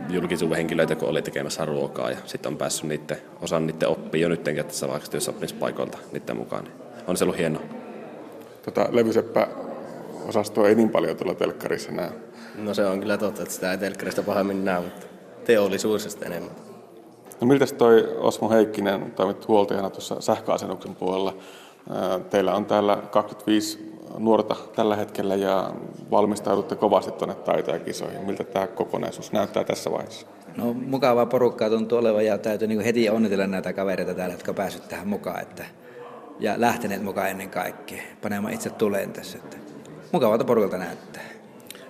[0.10, 4.29] julkisuuden henkilöitä, kun oli tekemässä ruokaa ja sitten on päässyt niiden, osan niiden oppia jo
[4.29, 6.63] nyttenkin tässä vaikka työssäoppimispaikoilta niiden mukaan.
[6.63, 6.73] Niin
[7.08, 7.63] on se ollut hienoa.
[8.65, 9.47] Tota, levyseppä
[10.27, 12.12] osastoa ei niin paljon tuolla telkkarissa näe.
[12.55, 15.08] No se on kyllä totta, että sitä ei telkkarista pahemmin näe, mutta
[15.45, 16.51] teollisuudesta enemmän.
[17.41, 21.38] No miltä toi Osmo Heikkinen toimit huoltajana tuossa sähköasennuksen puolella?
[22.29, 25.72] Teillä on täällä 25 nuorta tällä hetkellä ja
[26.12, 28.26] valmistaudutte kovasti tuonne taitajakisoihin.
[28.26, 30.28] Miltä tämä kokonaisuus näyttää tässä vaiheessa?
[30.58, 34.88] No mukavaa porukkaa tuntuu olevan ja täytyy niin heti onnitella näitä kavereita täällä, jotka päässyt
[34.88, 35.41] tähän mukaan.
[35.41, 35.65] Että,
[36.39, 38.02] ja lähteneet mukaan ennen kaikkea.
[38.22, 39.38] Panemaan itse tuleen tässä.
[39.38, 39.58] Että
[40.12, 41.24] mukavalta porukalta näyttää.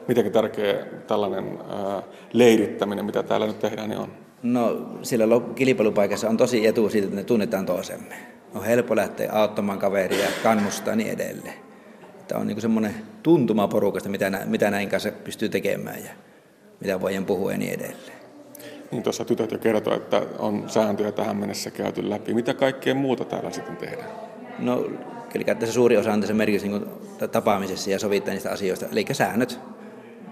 [0.08, 2.04] Miten tärkeä tällainen ää,
[2.34, 4.10] leirittäminen, mitä täällä nyt tehdään, niin on?
[4.44, 8.16] No siellä lop- kilpailupaikassa on tosi etu siitä, että ne tunnetaan toisemme.
[8.56, 11.69] On helppo lähteä auttamaan kaveria, kannustaa niin edelleen.
[12.30, 16.12] Tämä on niin semmoinen tuntuma porukasta, mitä, nä- mitä näin kanssa pystyy tekemään ja
[16.80, 18.20] mitä voidaan puhua ja niin edelleen.
[18.92, 22.34] Niin tuossa tytöt jo kertoi, että on sääntöjä tähän mennessä käyty läpi.
[22.34, 24.10] Mitä kaikkea muuta täällä sitten tehdään?
[24.60, 24.89] No,
[25.36, 26.86] eli tässä suuri osa on tässä merkitys niin
[27.32, 28.86] tapaamisessa ja sovittaa niistä asioista.
[28.92, 29.60] Eli säännöt,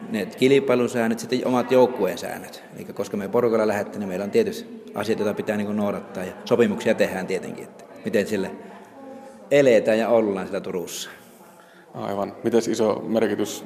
[0.09, 2.63] ne kilpailusäännöt, sitten omat joukkueen säännöt.
[2.75, 6.33] Eli koska me porukalla lähdetään, niin meillä on tietysti asiat, joita pitää niin noudattaa ja
[6.45, 8.51] sopimuksia tehdään tietenkin, että miten sille
[9.51, 11.09] eletään ja ollaan siellä Turussa.
[11.93, 12.33] Aivan.
[12.43, 13.65] Miten iso merkitys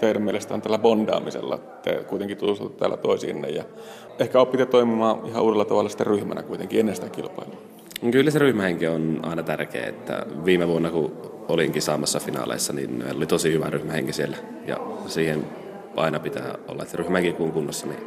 [0.00, 1.58] teidän mielestä on tällä bondaamisella?
[1.82, 3.64] Te kuitenkin tutustutte täällä toisiinne ja
[4.18, 7.56] ehkä opitte toimimaan ihan uudella tavalla sitten ryhmänä kuitenkin ennen sitä kilpailua.
[8.10, 11.12] Kyllä se ryhmähenki on aina tärkeä, että viime vuonna kun
[11.48, 15.44] olin kisaamassa finaaleissa, niin oli tosi hyvä ryhmähenki siellä ja siihen
[15.96, 18.00] aina pitää olla, että ryhmähenki kun kunnossa, niin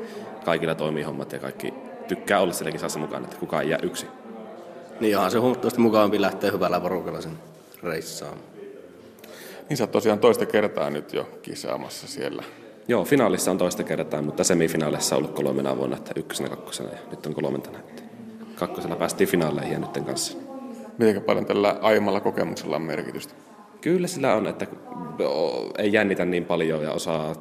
[0.46, 1.74] kaikilla toimii hommat ja kaikki
[2.08, 4.10] tykkää olla siellä kisassa mukana, että kukaan ei jää yksin.
[5.00, 7.38] Niin onhan se huomattavasti mukavampi lähteä hyvällä porukalla sen
[7.84, 8.38] reissaan.
[9.70, 12.44] Niin sä oot tosiaan toista kertaa nyt jo kisaamassa siellä.
[12.88, 16.98] Joo, finaalissa on toista kertaa, mutta semifinaalissa on ollut kolmena vuonna, että ykkösenä, kakkosena ja
[17.12, 17.80] nyt on kolmantena.
[17.80, 18.04] Että
[18.56, 20.38] kakkosena päästiin finaaleihin ja nytten kanssa.
[20.98, 23.34] Miten paljon tällä aiemmalla kokemuksella on merkitystä?
[23.82, 24.68] Kyllä sillä on, että
[25.78, 27.36] ei jännitä niin paljon ja osaa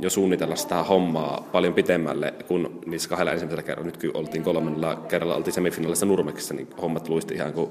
[0.00, 3.86] jo suunnitella sitä hommaa paljon pitemmälle kuin niissä kahdella ensimmäisellä kerralla.
[3.86, 7.70] Nyt kun oltiin kolmannella kerralla, oltiin semifinaalissa Nurmeksessa, niin hommat luisti ihan kuin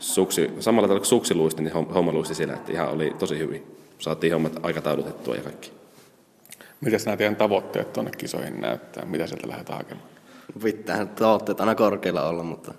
[0.00, 3.76] suksi, samalla tavalla kuin suksi luisti, niin homma luisti siellä, että ihan oli tosi hyvin.
[3.98, 5.72] Saatiin hommat aikataulutettua ja kaikki.
[6.80, 9.04] Miten nämä teidän tavoitteet tuonne kisoihin näyttää?
[9.04, 10.08] Mitä sieltä lähdetään hakemaan?
[10.62, 12.74] Pitäähän tavoitteet aina korkealla olla, mutta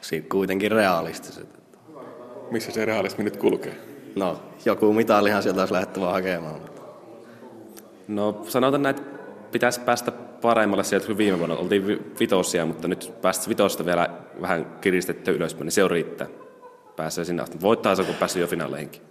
[0.00, 1.48] siinä kuitenkin realistiset.
[2.50, 3.76] Missä se realismi nyt kulkee?
[4.16, 6.60] No, joku mitalihan sieltä olisi lähdettävä hakemaan.
[8.08, 9.10] No sanotaan näin, että
[9.52, 11.56] pitäisi päästä paremmalle sieltä kuin viime vuonna.
[11.56, 16.26] Oltiin vitosia, mutta nyt päästä vitosta vielä vähän kiristetty ylöspäin, niin se on riittää.
[16.96, 17.60] Pääsee sinne asti.
[17.60, 19.02] Voittaa se, kun pääsee jo finaaleihinkin.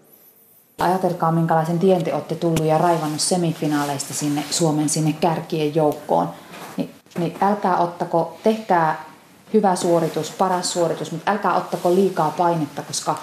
[0.79, 6.29] Ajatelkaa, minkälaisen tien te olette tullut ja raivannut semifinaaleista sinne Suomen sinne kärkien joukkoon.
[6.77, 9.05] Ni, niin älkää ottako, tehkää
[9.53, 13.15] hyvä suoritus, paras suoritus, mutta älkää ottako liikaa painetta, koska,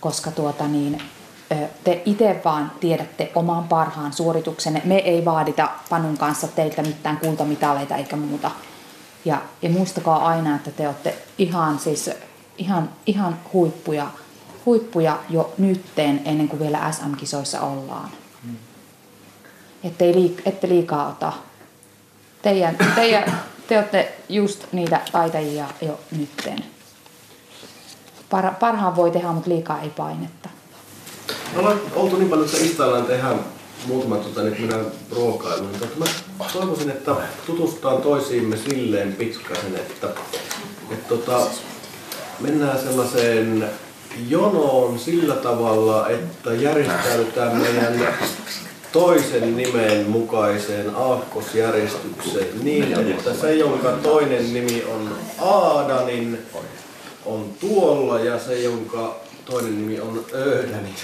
[0.00, 1.02] koska tuota niin,
[1.84, 4.82] te itse vaan tiedätte oman parhaan suorituksenne.
[4.84, 8.50] Me ei vaadita Panun kanssa teiltä mitään kultamitaleita eikä muuta.
[9.24, 12.10] Ja, ja muistakaa aina, että te olette ihan, siis,
[12.58, 14.06] ihan, ihan huippuja,
[14.66, 18.10] huippuja jo nytteen ennen kuin vielä SM-kisoissa ollaan.
[19.84, 21.32] Ette, liik- ette liikaa ota.
[22.42, 26.64] Teidän, teidän, te olette just niitä taitajia jo nytteen.
[28.30, 30.48] Par, parhaan voi tehdä, mutta liikaa ei painetta.
[31.52, 33.44] Me ollaan oltu niin paljon, että istaillaan tehdään
[33.86, 35.70] muutama tota, nyt mennään ruokailuun.
[35.70, 35.86] Mutta
[36.38, 37.16] mä toivoisin, että
[37.46, 40.08] tutustutaan toisiimme silleen pikkasen, että,
[40.90, 41.46] että tota,
[42.40, 43.70] mennään sellaiseen
[44.28, 48.14] jonoon sillä tavalla, että järjestäydytään meidän
[48.92, 56.38] toisen nimen mukaiseen aakkosjärjestykseen niin, että se, jonka toinen nimi on Aada, niin
[57.26, 60.94] on tuolla ja se, jonka toinen nimi on Öödä, niin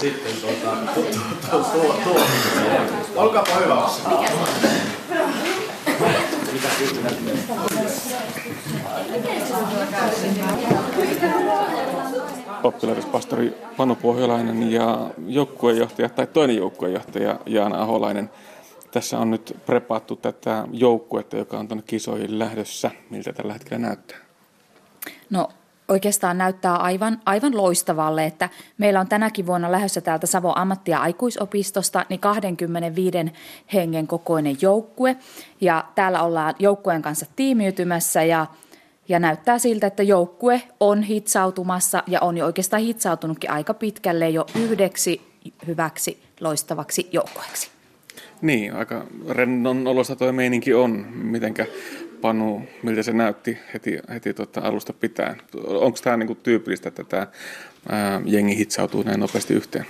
[0.00, 1.04] sitten tuota, tuo,
[1.50, 2.20] tuo, tuo,
[3.16, 3.88] Olkaapa hyvä.
[12.62, 18.30] Oppilaitospastori Panu Pohjolainen ja joukkuejohtaja tai toinen joukkuejohtaja Jaana Aholainen.
[18.90, 22.90] Tässä on nyt prepaattu tätä joukkuetta, joka on tuonne kisoihin lähdössä.
[23.10, 24.18] Miltä tällä hetkellä näyttää?
[25.30, 25.48] No
[25.88, 30.98] oikeastaan näyttää aivan, aivan loistavalle, että meillä on tänäkin vuonna lähdössä täältä Savon ammatti- ja
[30.98, 33.18] aikuisopistosta niin 25
[33.74, 35.16] hengen kokoinen joukkue.
[35.60, 38.46] Ja täällä ollaan joukkueen kanssa tiimiytymässä ja,
[39.08, 44.46] ja näyttää siltä, että joukkue on hitsautumassa ja on jo oikeastaan hitsautunutkin aika pitkälle jo
[44.54, 45.20] yhdeksi
[45.66, 47.70] hyväksi loistavaksi joukkueeksi.
[48.42, 51.06] Niin, aika rennon olosta tuo meininki on.
[51.14, 51.66] Mitenkä
[52.24, 55.36] Panu, miltä se näytti heti, heti tota alusta pitää?
[55.66, 57.26] Onko tämä niinku tyypillistä, että tämä
[58.24, 59.86] jengi hitsautuu näin nopeasti yhteen?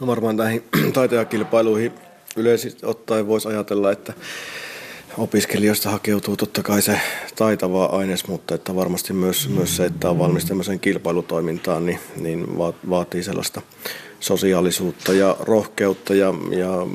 [0.00, 1.92] No varmaan näihin taitejakilpailuihin
[2.36, 4.12] yleisesti ottaen voisi ajatella, että
[5.18, 7.00] opiskelijoista hakeutuu totta kai se
[7.36, 12.58] taitava aines, mutta että varmasti myös, myös se, että on valmis tämmöiseen kilpailutoimintaan, niin, niin
[12.90, 13.62] vaatii sellaista
[14.20, 16.86] sosiaalisuutta ja rohkeutta ja, ja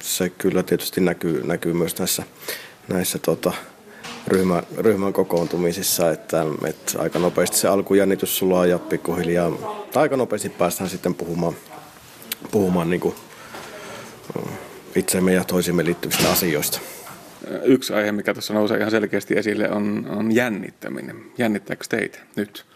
[0.00, 2.22] se kyllä tietysti näkyy, näkyy myös näissä,
[2.88, 3.52] näissä tota,
[4.26, 9.50] ryhmä, ryhmän kokoontumisissa, että, että aika nopeasti se alkujännitys sulaa ja pikkuhiljaa,
[9.92, 11.54] tai aika nopeasti päästään sitten puhumaan,
[12.50, 13.14] puhumaan niin kuin
[14.96, 16.80] itseemme ja toisimme liittyvistä asioista.
[17.62, 21.16] Yksi aihe, mikä tuossa nousee ihan selkeästi esille, on, on jännittäminen.
[21.38, 22.66] Jännittääkö teitä nyt?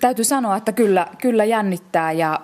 [0.00, 2.40] Täytyy sanoa, että kyllä, kyllä jännittää ja,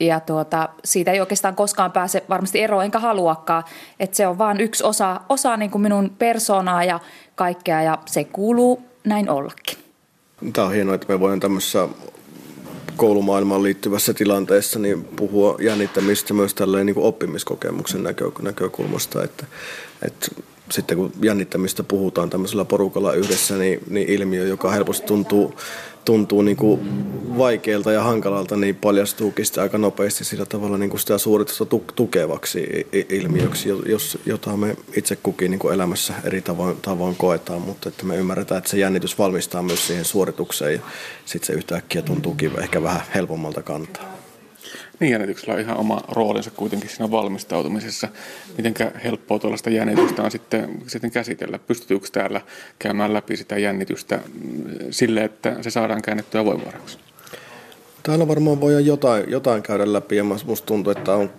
[0.00, 3.64] ja tuota, siitä ei oikeastaan koskaan pääse varmasti eroon, enkä haluakaan.
[4.00, 7.00] Että se on vain yksi osa, osa niin kuin minun persoonaa ja
[7.34, 9.78] kaikkea ja se kuuluu näin ollakin.
[10.52, 11.88] Tämä on hienoa, että me voidaan tämmöisessä
[12.96, 19.46] koulumaailmaan liittyvässä tilanteessa niin puhua jännittämistä myös tälleen niin kuin oppimiskokemuksen näkö, näkökulmasta, että,
[20.02, 20.28] että
[20.70, 25.54] sitten kun jännittämistä puhutaan tämmöisellä porukalla yhdessä, niin, niin ilmiö, joka helposti tuntuu
[26.04, 26.80] tuntuu niin kuin
[27.38, 32.86] vaikealta ja hankalalta, niin paljastuukin sitä aika nopeasti sillä tavalla niin kuin sitä suoritusta tukevaksi
[33.08, 38.04] ilmiöksi, jos, jota me itse kukin niin kuin elämässä eri tavoin, tavoin koetaan, mutta että
[38.04, 40.80] me ymmärretään, että se jännitys valmistaa myös siihen suoritukseen ja
[41.24, 44.17] sitten se yhtäkkiä tuntuukin ehkä vähän helpommalta kantaa.
[45.00, 48.08] Niin, jännityksellä on ihan oma roolinsa kuitenkin siinä valmistautumisessa.
[48.56, 51.58] Miten helppoa tuollaista jännitystä on sitten, sitten käsitellä?
[51.58, 52.40] Pystytyykö täällä
[52.78, 56.98] käymään läpi sitä jännitystä mm, sille, että se saadaan käännettyä voimavaraksi?
[58.02, 61.30] Täällä varmaan voi jotain, jotain käydä läpi ja musta tuntuu, että on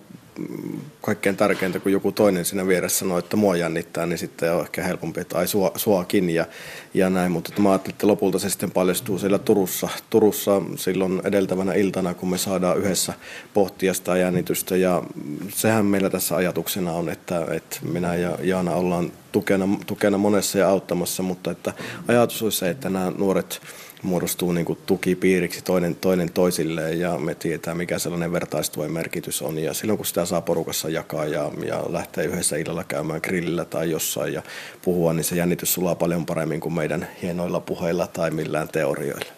[1.00, 4.82] kaikkein tärkeintä, kun joku toinen siinä vieressä sanoo, että mua jännittää, niin sitten on ehkä
[4.82, 6.46] helpompi, että ai sua, suakin ja,
[6.94, 7.32] ja näin.
[7.32, 12.30] Mutta mä ajattelin, että lopulta se sitten paljastuu siellä Turussa, Turussa silloin edeltävänä iltana, kun
[12.30, 13.12] me saadaan yhdessä
[13.54, 14.76] pohtia sitä jännitystä.
[14.76, 15.02] Ja
[15.48, 20.68] sehän meillä tässä ajatuksena on, että, että minä ja Jaana ollaan tukena, tukena monessa ja
[20.68, 21.72] auttamassa, mutta että
[22.08, 23.60] ajatus olisi se, että nämä nuoret
[24.02, 29.58] muodostuu niin kuin tukipiiriksi toinen, toinen toisilleen ja me tietää, mikä sellainen vertaistuen merkitys on.
[29.58, 33.90] Ja silloin kun sitä saa porukassa jakaa ja, ja lähtee yhdessä illalla käymään grillillä tai
[33.90, 34.42] jossain ja
[34.82, 39.32] puhua, niin se jännitys sulaa paljon paremmin kuin meidän hienoilla puheilla tai millään teorioilla.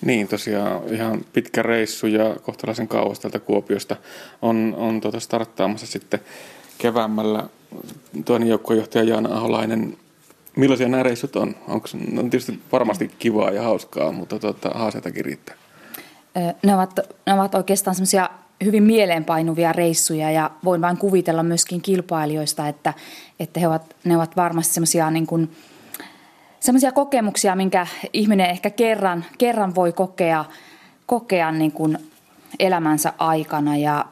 [0.00, 3.96] Niin, tosiaan ihan pitkä reissu ja kohtalaisen kauas täältä Kuopiosta
[4.42, 6.20] on, on tuota starttaamassa sitten
[6.78, 7.48] keväämällä
[8.24, 9.96] toinen joukkuejohtaja Jaana Aholainen
[10.58, 11.54] Millaisia nämä reissut on?
[11.68, 15.54] Onko, no on tietysti varmasti kivaa ja hauskaa, mutta tuota, haasteitakin riittää.
[16.62, 18.30] Ne ovat, ne ovat oikeastaan semmoisia
[18.64, 22.94] hyvin mieleenpainuvia reissuja ja voin vain kuvitella myöskin kilpailijoista, että,
[23.40, 25.26] että he ovat, ne ovat varmasti semmoisia niin
[26.94, 30.44] kokemuksia, minkä ihminen ehkä kerran, kerran voi kokea,
[31.06, 31.98] kokea niin kuin
[32.58, 34.04] elämänsä aikana ja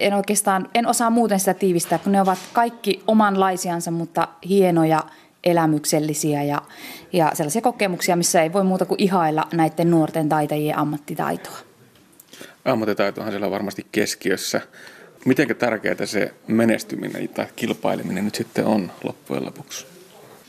[0.00, 5.02] en oikeastaan, en osaa muuten sitä tiivistää, kun ne ovat kaikki omanlaisiansa, mutta hienoja,
[5.44, 6.62] elämyksellisiä ja,
[7.12, 11.58] ja sellaisia kokemuksia, missä ei voi muuta kuin ihailla näiden nuorten taitajien ammattitaitoa.
[12.64, 14.60] Ammattitaitohan siellä on varmasti keskiössä.
[15.24, 19.86] Miten tärkeää se menestyminen tai kilpaileminen nyt sitten on loppujen lopuksi?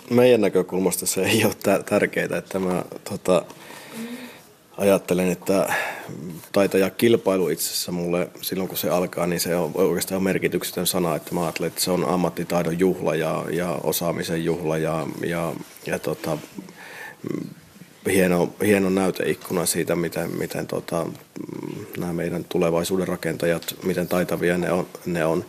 [0.10, 3.46] Meidän näkökulmasta se ei ole tärkeää, että mä tota,
[4.78, 5.74] ajattelen, että
[6.52, 11.36] taitaja kilpailu itsessä mulle silloin kun se alkaa, niin se on oikeastaan merkityksetön sana, että
[11.36, 15.54] mä ajattelen, että se on ammattitaidon juhla ja, ja osaamisen juhla ja, ja,
[15.86, 16.38] ja tota,
[18.08, 21.06] hieno, hieno näyteikkuna siitä, miten, miten tota,
[21.98, 24.88] nämä meidän tulevaisuuden rakentajat, miten taitavia ne on.
[25.06, 25.46] Ne on.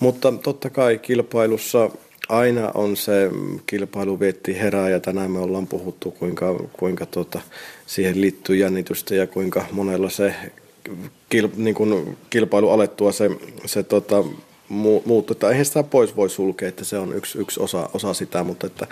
[0.00, 1.90] Mutta totta kai kilpailussa
[2.28, 3.30] aina on se
[3.66, 7.40] kilpailuvietti herää ja tänään me ollaan puhuttu, kuinka, kuinka tota,
[7.86, 10.34] siihen liittyy jännitystä ja kuinka monella se
[11.28, 13.30] kil, niin kuin kilpailu alettua se,
[13.66, 14.24] se tota,
[14.68, 15.34] muuttuu.
[15.34, 18.66] Että eihän sitä pois voi sulkea, että se on yksi, yksi osa, osa sitä, mutta
[18.66, 18.86] että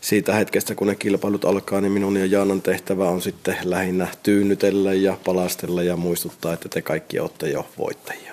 [0.00, 4.92] siitä hetkestä, kun ne kilpailut alkaa, niin minun ja Jaanan tehtävä on sitten lähinnä tyynnytellä
[4.94, 8.29] ja palastella ja muistuttaa, että te kaikki olette jo voittajia.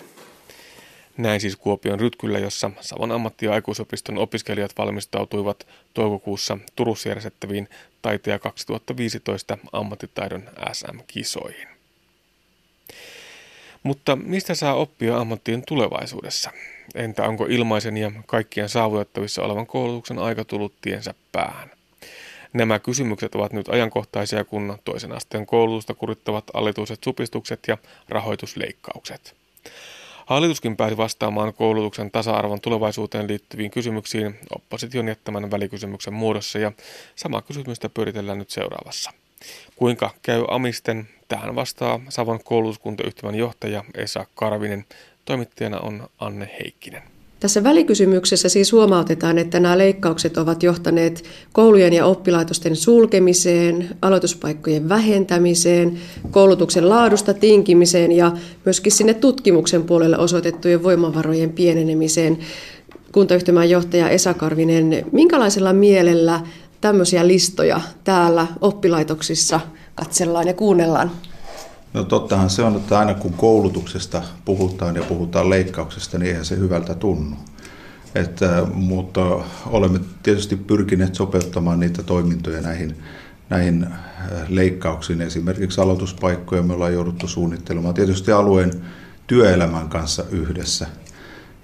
[1.18, 7.70] Näin siis Kuopion Rytkyllä, jossa Savon ammatti- ja aikuisopiston opiskelijat valmistautuivat toukokuussa Turussa järjestettäviin
[8.02, 11.68] Taiteen 2015 ammattitaidon SM-kisoihin.
[13.84, 16.52] Mutta mistä saa oppia ammattien tulevaisuudessa?
[16.96, 21.72] Entä onko ilmaisen ja kaikkien saavutettavissa olevan koulutuksen aika tullut tiensä päähän?
[22.54, 27.78] Nämä kysymykset ovat nyt ajankohtaisia, kun toisen asteen koulutusta kurittavat alituiset supistukset ja
[28.10, 29.36] rahoitusleikkaukset.
[30.28, 36.72] Hallituskin pääsi vastaamaan koulutuksen tasa-arvon tulevaisuuteen liittyviin kysymyksiin opposition jättämän välikysymyksen muodossa ja
[37.16, 39.12] sama kysymystä pyöritellään nyt seuraavassa.
[39.76, 41.10] Kuinka käy Amisten?
[41.28, 44.86] Tähän vastaa Savon koulutuskuntayhtymän johtaja Esa Karvinen.
[45.26, 47.17] Toimittajana on Anne Heikkinen.
[47.40, 51.24] Tässä välikysymyksessä siis huomautetaan, että nämä leikkaukset ovat johtaneet
[51.54, 56.00] koulujen ja oppilaitosten sulkemiseen, aloituspaikkojen vähentämiseen,
[56.32, 58.32] koulutuksen laadusta tinkimiseen ja
[58.66, 62.38] myöskin sinne tutkimuksen puolelle osoitettujen voimavarojen pienenemiseen.
[63.12, 66.42] Kuntayhtymän johtaja Esa Karvinen, minkälaisella mielellä
[66.82, 69.60] tämmöisiä listoja täällä oppilaitoksissa
[69.96, 71.12] katsellaan ja kuunnellaan?
[71.98, 76.58] No tottahan se on, että aina kun koulutuksesta puhutaan ja puhutaan leikkauksesta, niin eihän se
[76.58, 77.36] hyvältä tunnu.
[78.16, 79.22] Että, mutta
[79.66, 82.98] olemme tietysti pyrkineet sopeuttamaan niitä toimintoja näihin,
[83.50, 83.92] näihin äh,
[84.48, 85.22] leikkauksiin.
[85.22, 88.72] Esimerkiksi aloituspaikkoja me ollaan jouduttu suunnittelemaan tietysti alueen
[89.28, 90.88] työelämän kanssa yhdessä.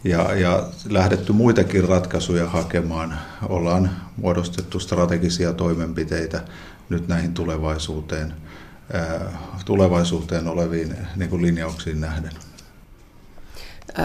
[0.03, 3.17] Ja, ja lähdetty muitakin ratkaisuja hakemaan.
[3.49, 6.41] Ollaan muodostettu strategisia toimenpiteitä
[6.89, 8.33] nyt näihin tulevaisuuteen–
[9.65, 12.31] tulevaisuuteen oleviin niin kuin linjauksiin nähden.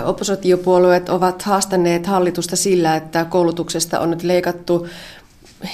[0.05, 4.89] Oppositiopuolueet ovat haastaneet hallitusta sillä, että koulutuksesta on nyt leikattu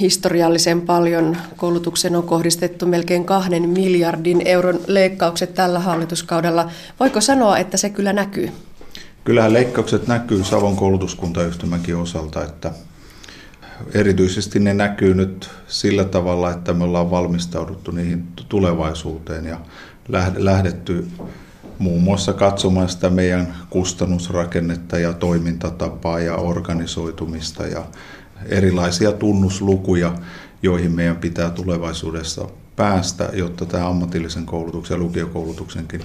[0.00, 1.36] historiallisen paljon.
[1.56, 6.70] Koulutukseen on kohdistettu melkein kahden miljardin euron leikkaukset tällä hallituskaudella.
[7.00, 8.50] Voiko sanoa, että se kyllä näkyy?
[9.24, 12.72] Kyllähän leikkaukset näkyy Savon koulutuskuntayhtymänkin osalta, että
[13.94, 19.60] erityisesti ne näkyy nyt sillä tavalla, että me ollaan valmistauduttu niihin tulevaisuuteen ja
[20.36, 21.06] lähdetty
[21.78, 27.84] muun muassa katsomaan sitä meidän kustannusrakennetta ja toimintatapaa ja organisoitumista ja
[28.46, 30.14] erilaisia tunnuslukuja,
[30.62, 36.00] joihin meidän pitää tulevaisuudessa päästä, jotta tämä ammatillisen koulutuksen ja lukiokoulutuksenkin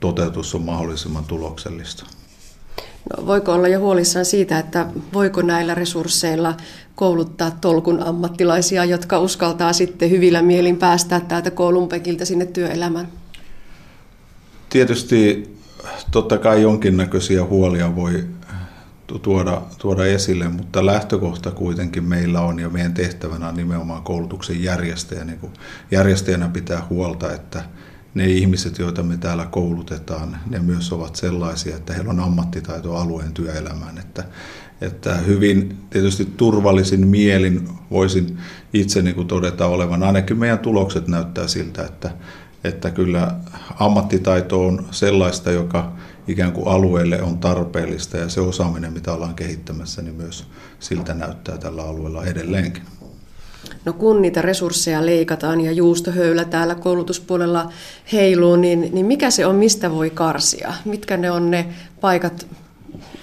[0.00, 2.06] toteutus on mahdollisimman tuloksellista.
[3.10, 6.56] No, voiko olla jo huolissaan siitä, että voiko näillä resursseilla
[6.94, 13.08] kouluttaa tolkun ammattilaisia, jotka uskaltaa sitten hyvillä mielin päästää täältä koulun pekiltä sinne työelämään?
[14.68, 15.54] Tietysti
[16.10, 18.24] totta kai jonkinnäköisiä huolia voi
[19.22, 25.24] tuoda, tuoda esille, mutta lähtökohta kuitenkin meillä on ja meidän tehtävänä on nimenomaan koulutuksen järjestäjä.
[25.24, 25.38] Niin
[25.90, 27.64] järjestäjänä pitää huolta, että
[28.14, 33.32] ne ihmiset, joita me täällä koulutetaan, ne myös ovat sellaisia, että heillä on ammattitaito alueen
[33.32, 33.98] työelämään.
[33.98, 34.24] Että,
[34.80, 38.38] että hyvin tietysti turvallisin mielin voisin
[38.72, 42.10] itse niin kuin todeta olevan, ainakin meidän tulokset näyttää siltä, että,
[42.64, 43.34] että kyllä
[43.80, 45.92] ammattitaito on sellaista, joka
[46.28, 50.44] ikään kuin alueelle on tarpeellista ja se osaaminen, mitä ollaan kehittämässä, niin myös
[50.80, 52.82] siltä näyttää tällä alueella edelleenkin.
[53.84, 57.72] No kun niitä resursseja leikataan ja juustohöylä täällä koulutuspuolella
[58.12, 60.74] heiluu, niin, niin mikä se on, mistä voi karsia?
[60.84, 61.66] Mitkä ne on ne
[62.00, 62.46] paikat,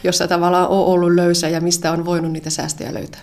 [0.03, 3.21] jossa tavallaan on ollut löysä ja mistä on voinut niitä säästöjä löytää?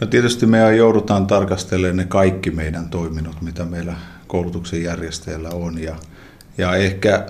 [0.00, 3.94] No tietysti me joudutaan tarkastelemaan ne kaikki meidän toiminnot, mitä meillä
[4.26, 5.82] koulutuksen järjestäjällä on.
[5.82, 5.96] Ja,
[6.58, 7.26] ja ehkä äh,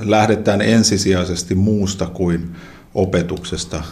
[0.00, 2.56] lähdetään ensisijaisesti muusta kuin
[2.94, 3.84] opetuksesta äh,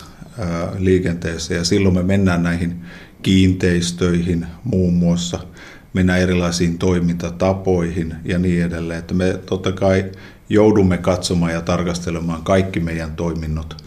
[0.78, 2.84] liikenteessä ja silloin me mennään näihin
[3.22, 5.38] kiinteistöihin muun muassa,
[5.92, 8.98] mennään erilaisiin toimintatapoihin ja niin edelleen.
[8.98, 10.12] Että me totta kai
[10.48, 13.84] joudumme katsomaan ja tarkastelemaan kaikki meidän toiminnot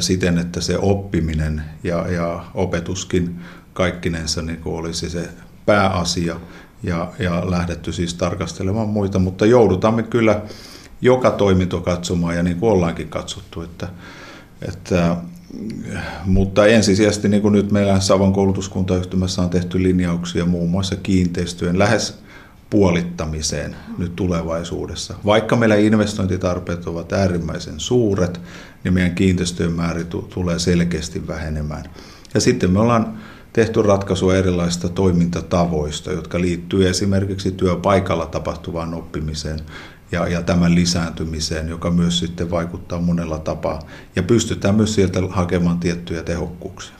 [0.00, 3.40] siten, että se oppiminen ja, ja opetuskin
[3.72, 5.28] kaikkinensa niin olisi se
[5.66, 6.40] pääasia
[6.82, 10.42] ja, ja lähdetty siis tarkastelemaan muita, mutta joudutamme kyllä
[11.00, 13.88] joka toiminto katsomaan ja niin kuin ollaankin katsottu, että,
[14.68, 15.16] että
[16.24, 22.18] mutta ensisijaisesti niin kuin nyt meillä Savon koulutuskuntayhtymässä on tehty linjauksia muun muassa kiinteistöjen lähes
[22.70, 25.14] puolittamiseen nyt tulevaisuudessa.
[25.24, 28.40] Vaikka meillä investointitarpeet ovat äärimmäisen suuret,
[28.84, 30.04] niin meidän kiinteistöjen määrä
[30.34, 31.84] tulee selkeästi vähenemään.
[32.34, 33.18] Ja sitten me ollaan
[33.52, 39.60] tehty ratkaisua erilaisista toimintatavoista, jotka liittyy esimerkiksi työpaikalla tapahtuvaan oppimiseen
[40.12, 43.82] ja, ja tämän lisääntymiseen, joka myös sitten vaikuttaa monella tapaa.
[44.16, 46.94] Ja pystytään myös sieltä hakemaan tiettyjä tehokkuuksia.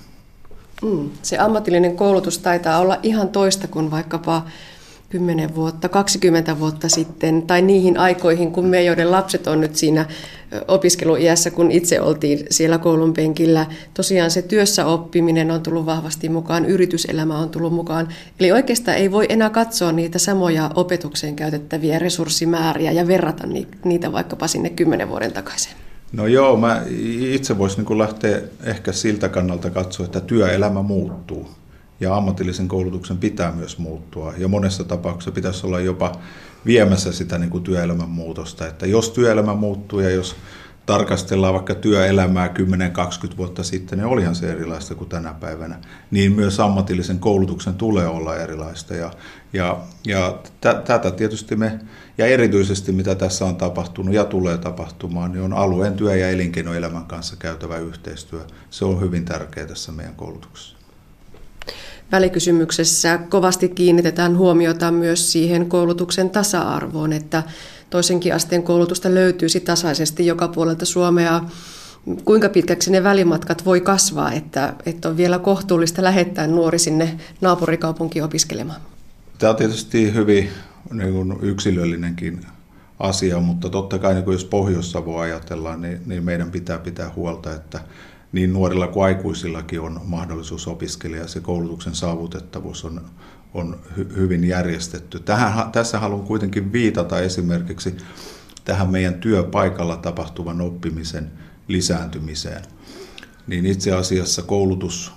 [0.83, 4.43] Mm, se ammatillinen koulutus taitaa olla ihan toista kuin vaikkapa
[5.11, 10.07] 10 vuotta, 20 vuotta sitten, tai niihin aikoihin, kun me, joiden lapset on nyt siinä
[10.69, 13.67] opiskeluiässä, kun itse oltiin siellä koulun penkillä.
[13.95, 18.09] Tosiaan se työssä oppiminen on tullut vahvasti mukaan, yrityselämä on tullut mukaan.
[18.41, 23.47] Eli oikeastaan ei voi enää katsoa niitä samoja opetukseen käytettäviä resurssimääriä ja verrata
[23.85, 25.73] niitä vaikkapa sinne kymmenen vuoden takaisin.
[26.13, 26.83] No joo, mä
[27.21, 31.49] itse voisin niin lähteä ehkä siltä kannalta katsoa, että työelämä muuttuu
[32.01, 34.34] ja ammatillisen koulutuksen pitää myös muuttua.
[34.38, 36.12] Ja monessa tapauksessa pitäisi olla jopa
[36.66, 38.66] viemässä sitä niin kuin työelämän muutosta.
[38.66, 40.36] Että jos työelämä muuttuu ja jos
[40.86, 42.49] tarkastellaan vaikka työelämää
[43.32, 45.78] 10-20 vuotta sitten, niin olihan se erilaista kuin tänä päivänä.
[46.11, 48.94] Niin myös ammatillisen koulutuksen tulee olla erilaista.
[48.94, 49.11] Ja,
[49.53, 51.78] ja, ja tätä tietysti me,
[52.18, 57.05] ja erityisesti mitä tässä on tapahtunut ja tulee tapahtumaan, niin on alueen työ- ja elinkeinoelämän
[57.05, 58.40] kanssa käytävä yhteistyö.
[58.70, 60.78] Se on hyvin tärkeää tässä meidän koulutuksessa
[62.13, 67.43] välikysymyksessä kovasti kiinnitetään huomiota myös siihen koulutuksen tasa-arvoon, että
[67.91, 71.41] toisenkin asteen koulutusta löytyisi tasaisesti joka puolelta Suomea.
[72.25, 78.25] Kuinka pitkäksi ne välimatkat voi kasvaa, että, että on vielä kohtuullista lähettää nuori sinne naapurikaupunkiin
[78.25, 78.81] opiskelemaan?
[79.39, 80.49] Tämä on tietysti hyvin
[80.93, 82.41] niin kuin yksilöllinenkin
[82.99, 87.81] asia, mutta totta kai niin jos Pohjois-Savoa ajatellaan, niin, niin meidän pitää pitää huolta, että
[88.33, 93.01] niin nuorilla kuin aikuisillakin on mahdollisuus opiskella ja se koulutuksen saavutettavuus on,
[93.55, 95.20] on hy, hyvin järjestetty.
[95.20, 97.97] Tähän, tässä haluan kuitenkin viitata esimerkiksi
[98.64, 101.31] tähän meidän työpaikalla tapahtuvan oppimisen
[101.68, 102.62] lisääntymiseen.
[103.47, 105.12] Niin itse asiassa koulutus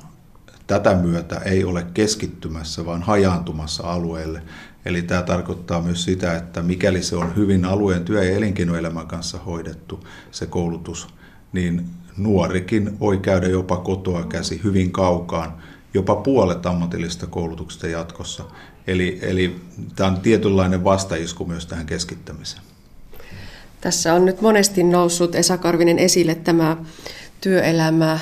[0.68, 4.44] tätä myötä ei ole keskittymässä, vaan hajaantumassa alueelle.
[4.86, 9.38] Eli tämä tarkoittaa myös sitä, että mikäli se on hyvin alueen työ- ja elinkeinoelämän kanssa
[9.38, 11.08] hoidettu se koulutus,
[11.54, 11.86] niin
[12.18, 15.54] nuorikin voi käydä jopa kotoa käsi hyvin kaukaan,
[15.94, 18.44] jopa puolet ammatillista koulutuksesta jatkossa.
[18.88, 19.56] Eli, eli
[19.96, 22.64] tämä on tietynlainen vastaisku myös tähän keskittämiseen.
[23.82, 26.78] Tässä on nyt monesti noussut Esa Karvinen esille tämä
[27.42, 28.20] työelämä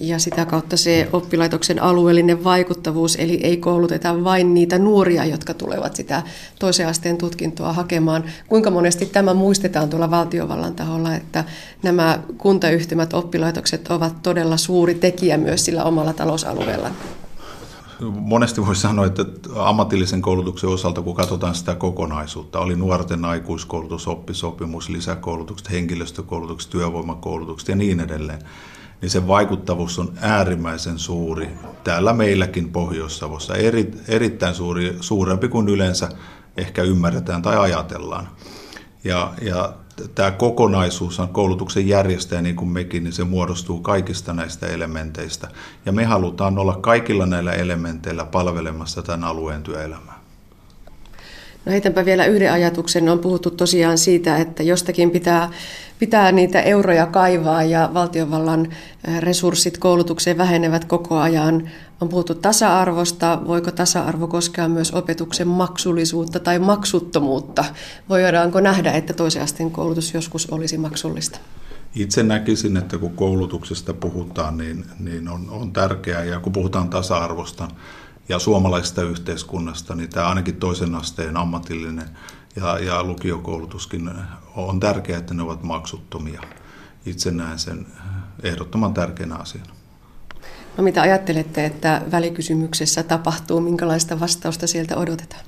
[0.00, 5.96] ja sitä kautta se oppilaitoksen alueellinen vaikuttavuus, eli ei kouluteta vain niitä nuoria, jotka tulevat
[5.96, 6.22] sitä
[6.58, 8.24] toisen asteen tutkintoa hakemaan.
[8.48, 11.44] Kuinka monesti tämä muistetaan tuolla valtiovallan taholla, että
[11.82, 16.90] nämä kuntayhtymät, oppilaitokset ovat todella suuri tekijä myös sillä omalla talousalueella?
[18.02, 19.24] Monesti voi sanoa, että
[19.56, 27.76] ammatillisen koulutuksen osalta, kun katsotaan sitä kokonaisuutta, oli nuorten aikuiskoulutus, oppisopimus, lisäkoulutukset, henkilöstökoulutukset, työvoimakoulutukset ja
[27.76, 28.38] niin edelleen,
[29.00, 31.48] niin se vaikuttavuus on äärimmäisen suuri.
[31.84, 36.08] Täällä meilläkin Pohjois-Savossa eri, erittäin suuri, suurempi kuin yleensä
[36.56, 38.28] ehkä ymmärretään tai ajatellaan.
[39.04, 39.72] Ja, ja
[40.14, 45.48] tämä kokonaisuus on koulutuksen järjestäjä, niin kuin mekin, niin se muodostuu kaikista näistä elementeistä.
[45.86, 50.19] Ja me halutaan olla kaikilla näillä elementeillä palvelemassa tämän alueen työelämää.
[51.64, 53.08] No heitänpä vielä yhden ajatuksen.
[53.08, 55.50] On puhuttu tosiaan siitä, että jostakin pitää,
[55.98, 58.68] pitää niitä euroja kaivaa ja valtiovallan
[59.18, 61.70] resurssit koulutukseen vähenevät koko ajan.
[62.00, 63.42] On puhuttu tasa-arvosta.
[63.46, 67.64] Voiko tasa-arvo koskea myös opetuksen maksullisuutta tai maksuttomuutta?
[68.08, 71.38] Voidaanko nähdä, että toisen asteen koulutus joskus olisi maksullista?
[71.94, 77.68] Itse näkisin, että kun koulutuksesta puhutaan, niin, niin on, on tärkeää, ja kun puhutaan tasa-arvosta,
[78.30, 82.08] ja suomalaisesta yhteiskunnasta, niin tämä ainakin toisen asteen ammatillinen
[82.56, 84.10] ja, ja lukiokoulutuskin
[84.56, 86.40] on tärkeää, että ne ovat maksuttomia.
[87.06, 87.86] Itse näen sen
[88.42, 89.72] ehdottoman tärkeänä asiana.
[90.76, 93.60] No mitä ajattelette, että välikysymyksessä tapahtuu?
[93.60, 95.42] Minkälaista vastausta sieltä odotetaan?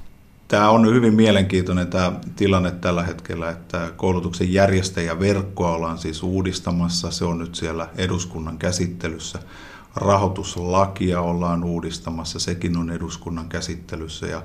[0.49, 7.11] Tämä on hyvin mielenkiintoinen tämä tilanne tällä hetkellä, että koulutuksen järjestäjäverkkoa ollaan siis uudistamassa.
[7.11, 9.39] Se on nyt siellä eduskunnan käsittelyssä
[9.97, 14.27] rahoituslakia ollaan uudistamassa, sekin on eduskunnan käsittelyssä.
[14.27, 14.43] Ja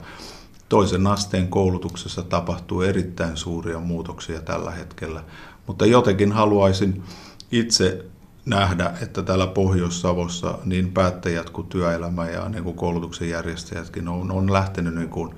[0.69, 5.23] toisen asteen koulutuksessa tapahtuu erittäin suuria muutoksia tällä hetkellä,
[5.67, 7.03] mutta jotenkin haluaisin
[7.51, 8.05] itse
[8.45, 14.53] nähdä, että täällä Pohjois-Savossa niin päättäjät kuin työelämä ja niin kuin koulutuksen järjestäjätkin on, on
[14.53, 15.35] lähtenyt niin kuin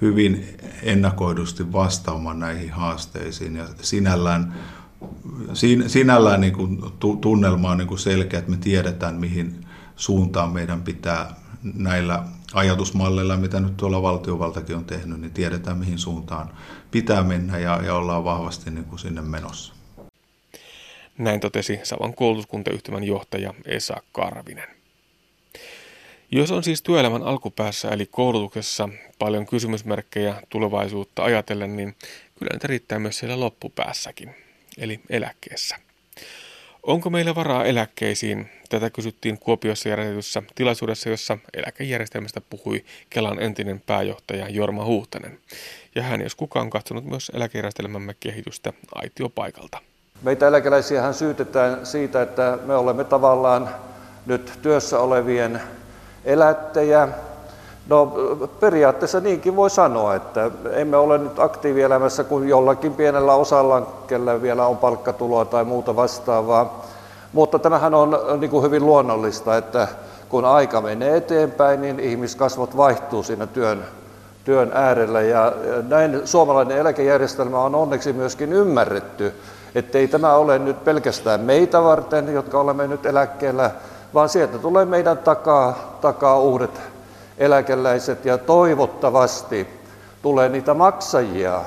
[0.00, 3.56] hyvin ennakoidusti vastaamaan näihin haasteisiin.
[3.56, 4.54] Ja sinällään
[5.86, 6.80] sinällään niin kuin
[7.20, 12.22] tunnelma on niin kuin selkeä, että me tiedetään, mihin suuntaan meidän pitää näillä
[12.54, 16.50] ajatusmalleilla, mitä nyt tuolla valtiovaltakin on tehnyt, niin tiedetään, mihin suuntaan
[16.90, 19.74] pitää mennä ja, ja ollaan vahvasti niin kuin sinne menossa.
[21.18, 24.68] Näin totesi Savon koulutuskuntayhtymän johtaja Esa Karvinen.
[26.30, 28.88] Jos on siis työelämän alkupäässä eli koulutuksessa
[29.18, 31.96] paljon kysymysmerkkejä tulevaisuutta ajatellen, niin
[32.38, 34.47] kyllä niitä riittää myös siellä loppupäässäkin
[34.78, 35.76] eli eläkkeessä.
[36.82, 38.50] Onko meillä varaa eläkkeisiin?
[38.68, 45.38] Tätä kysyttiin Kuopiossa järjestetyssä tilaisuudessa, jossa eläkejärjestelmästä puhui Kelan entinen pääjohtaja Jorma Huhtanen.
[45.94, 49.78] Ja hän jos kukaan on katsonut myös eläkejärjestelmämme kehitystä aitiopaikalta.
[50.22, 53.74] Meitä eläkeläisiä syytetään siitä, että me olemme tavallaan
[54.26, 55.60] nyt työssä olevien
[56.24, 57.08] elättejä,
[57.88, 58.06] No
[58.60, 64.66] periaatteessa niinkin voi sanoa, että emme ole nyt aktiivielämässä kuin jollakin pienellä osalla, kellä vielä
[64.66, 66.84] on palkkatuloa tai muuta vastaavaa.
[67.32, 69.88] Mutta tämähän on niin kuin hyvin luonnollista, että
[70.28, 73.84] kun aika menee eteenpäin, niin ihmiskasvot vaihtuu siinä työn,
[74.44, 75.20] työn äärellä.
[75.20, 75.52] Ja
[75.88, 79.34] näin suomalainen eläkejärjestelmä on onneksi myöskin ymmärretty,
[79.74, 83.70] ettei tämä ole nyt pelkästään meitä varten, jotka olemme nyt eläkkeellä,
[84.14, 86.80] vaan sieltä tulee meidän takaa, takaa uudet
[87.38, 89.68] eläkeläiset ja toivottavasti
[90.22, 91.60] tulee niitä maksajia,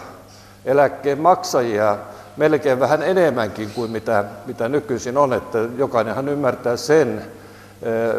[0.66, 1.98] eläkkeen maksajia
[2.38, 7.22] melkein vähän enemmänkin kuin mitä, mitä nykyisin on, että jokainenhan ymmärtää sen.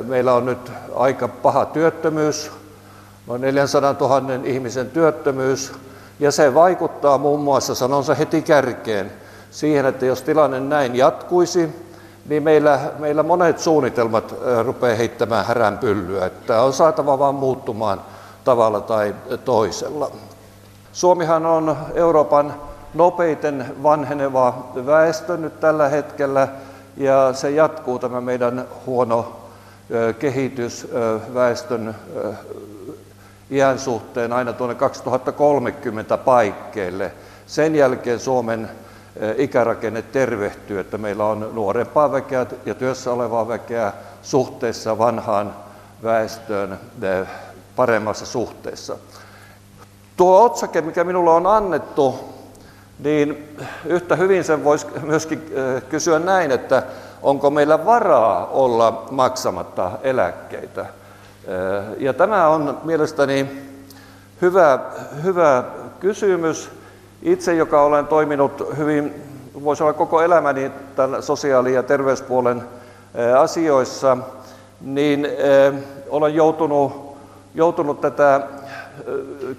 [0.07, 2.51] Meillä on nyt aika paha työttömyys,
[3.27, 5.73] noin 400 000 ihmisen työttömyys,
[6.21, 9.13] ja se vaikuttaa muun muassa, sanonsa heti kärkeen,
[9.51, 11.69] siihen, että jos tilanne näin jatkuisi,
[12.29, 16.27] niin meillä, meillä monet suunnitelmat rupeaa heittämään häränpyllyä.
[16.27, 18.01] Että on saatava vaan muuttumaan
[18.45, 19.15] tavalla tai
[19.45, 20.11] toisella.
[20.93, 22.55] Suomihan on Euroopan
[22.95, 26.49] nopeiten vanheneva väestö nyt tällä hetkellä
[26.97, 29.33] ja se jatkuu tämä meidän huono
[30.19, 30.89] kehitys
[31.35, 31.95] väestön
[33.51, 37.13] iän suhteen aina tuonne 2030 paikkeille.
[37.47, 38.69] Sen jälkeen Suomen
[39.37, 43.93] ikärakenne tervehtyy, että meillä on nuorempaa väkeä ja työssä olevaa väkeä
[44.23, 45.55] suhteessa vanhaan
[46.03, 46.79] väestöön
[47.77, 48.97] paremmassa suhteessa.
[50.17, 52.15] Tuo otsake, mikä minulle on annettu,
[52.99, 55.53] niin yhtä hyvin sen voisi myöskin
[55.89, 56.83] kysyä näin, että
[57.23, 60.87] onko meillä varaa olla maksamatta eläkkeitä.
[61.99, 63.63] Ja tämä on mielestäni
[64.43, 64.79] hyvä,
[65.23, 65.65] hyvä
[66.01, 66.71] kysymys.
[67.23, 69.15] Itse, joka olen toiminut hyvin,
[69.65, 72.63] voisi olla koko elämäni tämän sosiaali- ja terveyspuolen
[73.39, 74.17] asioissa,
[74.81, 75.29] niin
[76.09, 77.17] olen joutunut,
[77.55, 78.41] joutunut tätä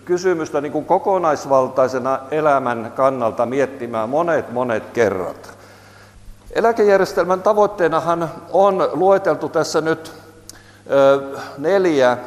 [0.05, 5.57] kysymystä niin kuin kokonaisvaltaisena elämän kannalta miettimään monet monet kerrat.
[6.51, 10.13] Eläkejärjestelmän tavoitteenahan on lueteltu tässä nyt
[11.57, 12.17] neljä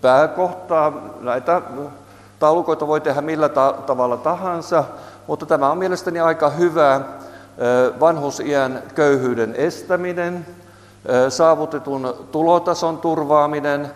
[0.00, 0.92] pääkohtaa.
[1.20, 1.62] Näitä
[2.42, 4.84] taulukoita voi tehdä millä ta- tavalla tahansa,
[5.26, 7.00] mutta tämä on mielestäni aika hyvä
[8.00, 10.46] vanhusiän köyhyyden estäminen,
[11.28, 13.90] saavutetun tulotason turvaaminen,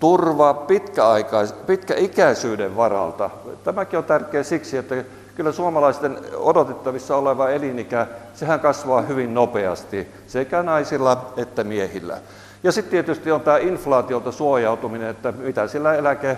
[0.00, 3.30] turva pitkäaikais- pitkäikäisyyden varalta.
[3.64, 4.94] Tämäkin on tärkeä siksi, että
[5.34, 12.18] kyllä suomalaisten odotettavissa oleva elinikä, sehän kasvaa hyvin nopeasti sekä naisilla että miehillä.
[12.62, 16.36] Ja sitten tietysti on tämä inflaatiolta suojautuminen, että mitä sillä eläke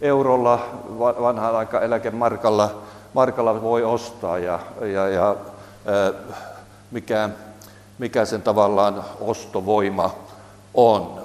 [0.00, 0.66] eurolla,
[0.98, 2.70] vanhaan aika eläkemarkalla
[3.14, 5.36] markalla voi ostaa ja, ja, ja
[6.90, 7.30] mikä,
[7.98, 10.14] mikä sen tavallaan ostovoima
[10.74, 11.20] on.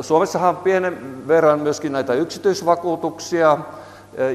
[0.00, 3.58] Suomessahan on pienen verran myöskin näitä yksityisvakuutuksia,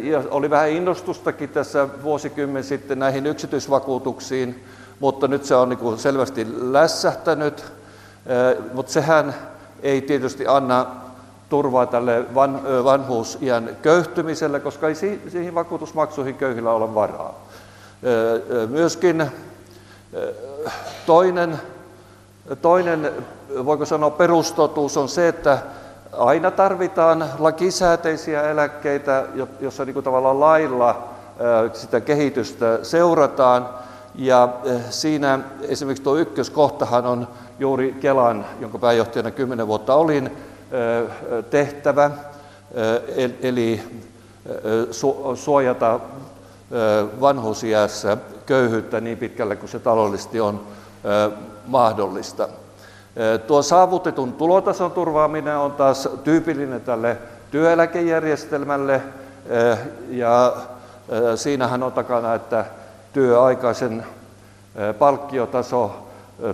[0.03, 4.65] ja oli vähän innostustakin tässä vuosikymmen sitten näihin yksityisvakuutuksiin,
[4.99, 7.63] mutta nyt se on niin selvästi lässähtänyt,
[8.73, 9.35] mutta sehän
[9.83, 11.00] ei tietysti anna
[11.51, 17.33] turvaa tälle van, vanhuusiän köyhtymiselle, koska ei siihen vakuutusmaksuihin köyhillä ole varaa.
[18.69, 19.25] Myöskin
[21.05, 21.59] toinen,
[22.61, 23.11] toinen,
[23.65, 25.57] voiko sanoa perustotuus on se, että
[26.17, 29.25] aina tarvitaan lakisääteisiä eläkkeitä,
[29.59, 31.03] jossa niin kuin tavallaan lailla
[31.73, 33.69] sitä kehitystä seurataan.
[34.15, 34.49] Ja
[34.89, 37.27] siinä esimerkiksi tuo ykköskohtahan on
[37.59, 40.37] juuri Kelan, jonka pääjohtajana kymmenen vuotta olin,
[41.49, 42.11] tehtävä,
[43.41, 43.83] eli
[45.35, 45.99] suojata
[47.21, 50.61] vanhusiässä köyhyyttä niin pitkälle kuin se taloudellisesti on
[51.67, 52.47] mahdollista.
[53.47, 57.17] Tuo saavutetun tulotason turvaaminen on taas tyypillinen tälle
[57.51, 59.01] työeläkejärjestelmälle
[60.09, 60.55] ja
[61.35, 62.65] siinähän on takana, että
[63.13, 64.05] työaikaisen
[64.99, 66.07] palkkiotaso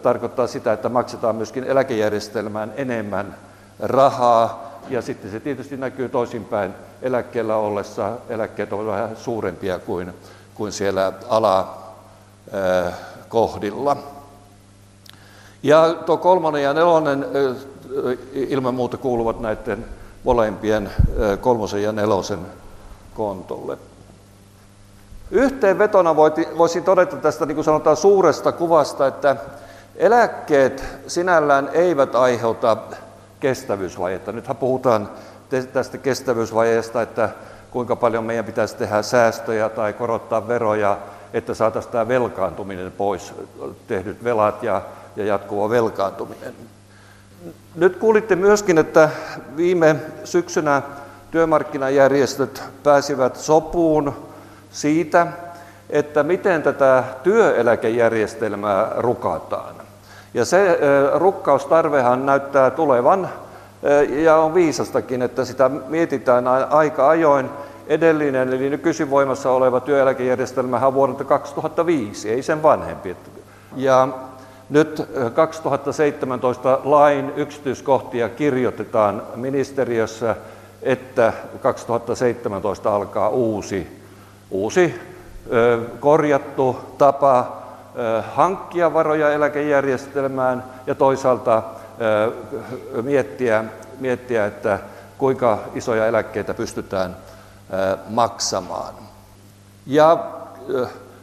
[0.04, 3.36] tarkoittaa sitä, että maksetaan myöskin eläkejärjestelmään enemmän
[3.80, 8.12] rahaa ja sitten se tietysti näkyy toisinpäin eläkkeellä ollessa.
[8.30, 10.14] Eläkkeet ovat vähän suurempia kuin,
[10.56, 11.14] kuin siellä
[13.30, 13.98] alakohdilla.
[15.64, 17.26] Ja tuo kolmonen ja nelonen
[18.34, 19.86] ilman muuta kuuluvat näiden
[20.24, 20.92] molempien
[21.42, 22.40] kolmosen ja nelosen
[23.16, 23.78] kontolle.
[25.32, 26.16] Yhteenvetona
[26.58, 29.36] voisin todeta tästä niin kuin sanotaan suuresta kuvasta, että
[29.96, 32.78] eläkkeet sinällään eivät aiheuta
[33.40, 34.32] kestävyysvajetta.
[34.32, 35.10] Nythän puhutaan
[35.74, 37.30] tästä kestävyysvajeesta, että
[37.72, 40.98] kuinka paljon meidän pitäisi tehdä säästöjä tai korottaa veroja,
[41.34, 43.34] että saataisiin tämä velkaantuminen pois,
[43.88, 44.82] tehdyt velat ja,
[45.16, 46.54] ja jatkuva velkaantuminen.
[47.76, 49.10] Nyt kuulitte myöskin, että
[49.58, 50.82] viime syksynä
[51.32, 54.14] työmarkkinajärjestöt pääsivät sopuun
[54.72, 55.28] siitä,
[55.90, 59.77] että miten tätä työeläkejärjestelmää rukataan.
[60.38, 60.80] Ja se
[61.14, 63.30] rukkaustarvehan näyttää tulevan
[64.10, 67.50] ja on viisastakin, että sitä mietitään aika ajoin.
[67.88, 73.18] Edellinen, eli nykyisin voimassa oleva työeläkejärjestelmä on vuodelta 2005, ei sen vanhempi.
[73.76, 74.08] Ja
[74.70, 80.36] nyt 2017 lain yksityiskohtia kirjoitetaan ministeriössä,
[80.82, 84.02] että 2017 alkaa uusi,
[84.52, 85.02] uusi
[86.00, 87.67] korjattu tapa
[88.34, 91.64] hankkia varoja eläkejärjestelmään ja toisaalta
[93.02, 93.64] miettiä,
[94.00, 94.80] miettiä että
[95.18, 97.18] kuinka isoja eläkkeitä pystytään
[98.10, 98.94] maksamaan.
[99.86, 100.26] Ja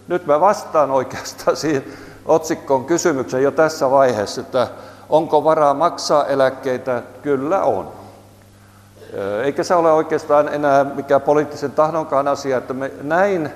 [0.09, 1.85] nyt mä vastaan oikeastaan siihen
[2.27, 4.69] otsikkoon kysymyksen jo tässä vaiheessa, että
[5.09, 7.03] onko varaa maksaa eläkkeitä?
[7.23, 7.93] Kyllä on.
[9.43, 13.51] Eikä se ole oikeastaan enää mikään poliittisen tahdonkaan asia, että me näin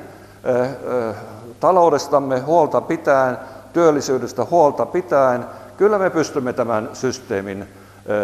[1.61, 3.39] taloudestamme huolta pitäen,
[3.73, 5.45] työllisyydestä huolta pitäen,
[5.77, 7.69] kyllä me pystymme tämän systeemin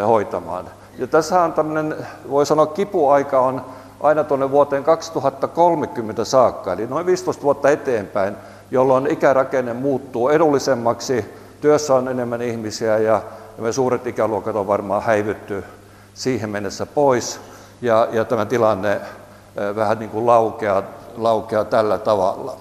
[0.06, 0.64] hoitamaan.
[0.98, 1.96] Ja tässä on tämmöinen,
[2.30, 3.64] voi sanoa kipuaika on
[4.00, 8.36] aina tuonne vuoteen 2030 saakka, eli noin 15 vuotta eteenpäin,
[8.70, 11.24] jolloin ikärakenne muuttuu edullisemmaksi,
[11.60, 13.22] työssä on enemmän ihmisiä ja,
[13.58, 15.64] me suuret ikäluokat on varmaan häivytty
[16.14, 17.40] siihen mennessä pois
[17.82, 19.00] ja, ja tämä tilanne
[19.76, 20.82] vähän niin kuin laukeaa,
[21.16, 22.56] laukeaa tällä tavalla.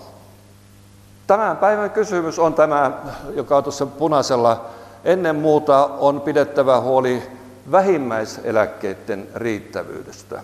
[1.28, 2.91] Tämän päivän kysymys on tämä,
[3.36, 4.65] joka on tuossa punaisella.
[5.03, 7.24] Ennen muuta on pidettävä huoli
[7.71, 10.43] vähimmäiseläkkeiden riittävyydestä.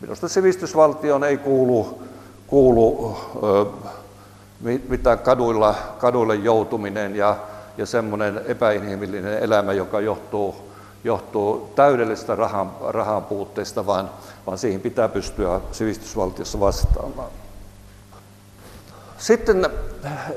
[0.00, 2.02] Minusta sivistysvaltioon ei kuulu,
[2.46, 3.66] kuulu ö,
[4.88, 7.36] mitään kaduilla, kaduille joutuminen ja,
[7.78, 10.56] ja semmoinen epäinhimillinen elämä, joka johtuu,
[11.04, 14.10] johtuu täydellisestä rahan, rahan puutteesta, vaan,
[14.46, 17.30] vaan siihen pitää pystyä sivistysvaltiossa vastaamaan.
[19.18, 19.66] Sitten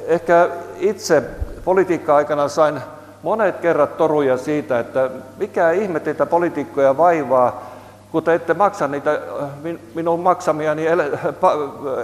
[0.07, 1.23] ehkä itse
[1.65, 2.81] politiikka-aikana sain
[3.23, 7.71] monet kerrat toruja siitä, että mikä ihme teitä poliitikkoja vaivaa,
[8.11, 9.19] kun te ette maksa niitä
[9.95, 10.85] minun maksamiani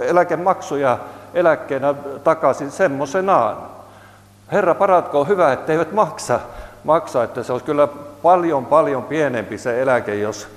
[0.02, 0.98] eläkemaksuja
[1.34, 3.56] eläkkeenä takaisin semmoisenaan.
[4.52, 6.40] Herra paratkoon hyvä, että eivät maksa,
[6.84, 7.88] maksa, että se olisi kyllä
[8.22, 10.48] paljon paljon pienempi se eläke, jos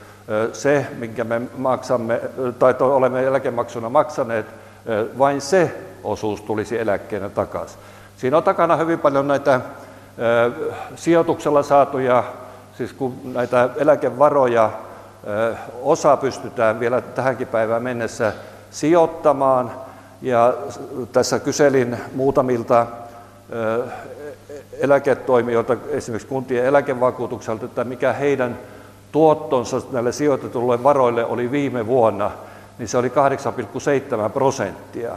[0.54, 2.22] se, minkä me maksamme,
[2.60, 4.46] tai olemme eläkemaksuna maksaneet,
[5.18, 5.72] vain se
[6.04, 7.80] osuus tulisi eläkkeenä takaisin.
[8.18, 9.62] Siinä on takana hyvin paljon näitä
[10.96, 12.24] sijoituksella saatuja,
[12.78, 14.70] siis kun näitä eläkevaroja
[15.82, 18.34] osa pystytään vielä tähänkin päivään mennessä
[18.72, 19.72] sijoittamaan.
[20.22, 20.54] Ja
[21.12, 22.86] tässä kyselin muutamilta
[24.80, 28.58] eläketoimijoilta, esimerkiksi kuntien eläkevakuutukselta, että mikä heidän
[29.12, 32.32] tuottonsa näille sijoitetulle varoille oli viime vuonna,
[32.78, 33.12] niin se oli
[34.26, 35.12] 8,7 prosenttia.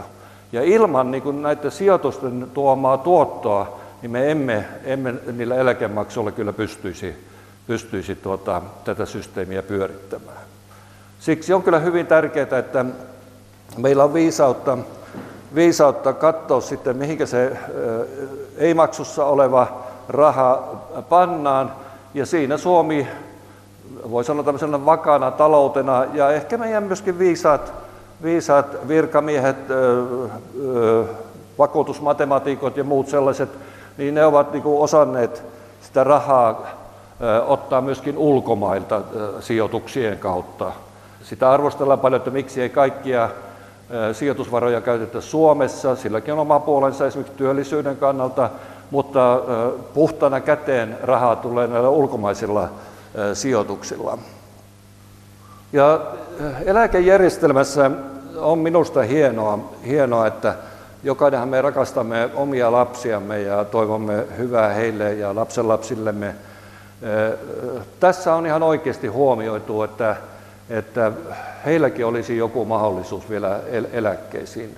[0.51, 6.53] Ja ilman niin kuin näiden sijoitusten tuomaa tuottoa, niin me emme, emme niillä eläkemaksuilla kyllä
[6.53, 7.25] pystyisi,
[7.67, 10.37] pystyisi tuota, tätä systeemiä pyörittämään.
[11.19, 12.85] Siksi on kyllä hyvin tärkeää, että
[13.77, 14.77] meillä on viisautta,
[15.55, 17.57] viisautta katsoa sitten, mihinkä se
[18.57, 19.67] ei-maksussa oleva
[20.09, 20.63] raha
[21.09, 21.71] pannaan.
[22.13, 23.07] Ja siinä Suomi,
[24.11, 27.73] voi sanoa tämmöisenä vakana taloutena, ja ehkä meidän myöskin viisaat,
[28.25, 29.57] viisaat virkamiehet,
[31.57, 33.49] vakuutusmatematiikot ja muut sellaiset,
[33.97, 35.43] niin ne ovat niin kuin osanneet
[35.81, 36.67] sitä rahaa
[37.47, 39.01] ottaa myöskin ulkomailta
[39.39, 40.71] sijoituksien kautta.
[41.23, 43.29] Sitä arvostellaan paljon, että miksi ei kaikkia
[44.13, 48.49] sijoitusvaroja käytetä Suomessa, silläkin on oma puolensa esimerkiksi työllisyyden kannalta,
[48.91, 49.41] mutta
[49.93, 52.69] puhtana käteen rahaa tulee näillä ulkomaisilla
[53.33, 54.17] sijoituksilla.
[55.73, 56.01] Ja
[56.65, 57.91] eläkejärjestelmässä
[58.37, 60.55] on minusta hienoa, hienoa että
[61.03, 66.35] jokainenhan me rakastamme omia lapsiamme ja toivomme hyvää heille ja lapsenlapsillemme.
[67.99, 70.15] Tässä on ihan oikeasti huomioitu, että,
[70.69, 71.11] että
[71.65, 73.59] heilläkin olisi joku mahdollisuus vielä
[73.93, 74.77] eläkkeisiin.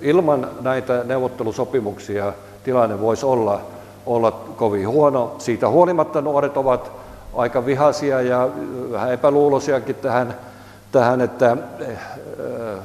[0.00, 2.32] Ilman näitä neuvottelusopimuksia
[2.64, 3.60] tilanne voisi olla,
[4.06, 5.34] olla kovin huono.
[5.38, 6.92] Siitä huolimatta nuoret ovat
[7.34, 8.48] aika vihaisia ja
[8.92, 10.36] vähän epäluuloisiakin tähän,
[10.92, 11.56] tähän että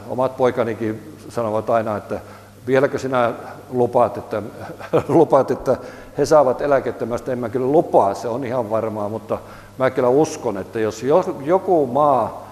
[0.09, 2.19] omat poikanikin sanovat aina, että
[2.67, 3.33] vieläkö sinä
[3.69, 4.41] lupaat, että,
[5.07, 5.77] lupaat, että
[6.17, 9.37] he saavat eläkettä, mä en mä kyllä lupaa, se on ihan varmaa, mutta
[9.77, 11.05] mä kyllä uskon, että jos
[11.43, 12.47] joku maa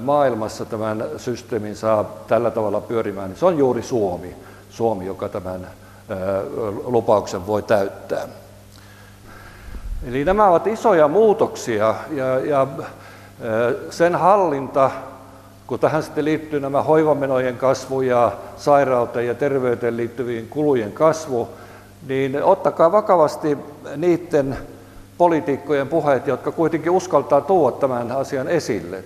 [0.00, 4.36] maailmassa tämän systeemin saa tällä tavalla pyörimään, niin se on juuri Suomi,
[4.70, 5.66] Suomi joka tämän
[6.84, 8.26] lupauksen voi täyttää.
[10.08, 12.66] Eli nämä ovat isoja muutoksia ja, ja
[13.90, 14.90] sen hallinta,
[15.70, 21.48] kun tähän sitten liittyy nämä hoivamenojen kasvu ja sairauteen ja terveyteen liittyviin kulujen kasvu,
[22.08, 23.58] niin ottakaa vakavasti
[23.96, 24.56] niiden
[25.18, 29.04] poliitikkojen puheet, jotka kuitenkin uskaltaa tuoda tämän asian esille.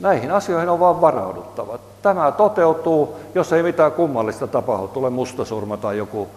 [0.00, 1.78] Näihin asioihin on vaan varauduttava.
[2.02, 6.28] Tämä toteutuu, jos ei mitään kummallista tapahdu, tulee mustasurma tai joku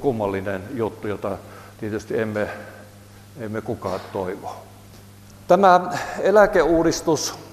[0.00, 1.30] kummallinen juttu, jota
[1.80, 2.48] tietysti emme,
[3.40, 4.56] emme kukaan toivo.
[5.46, 5.80] Tämä
[6.20, 7.47] eläkeuudistus,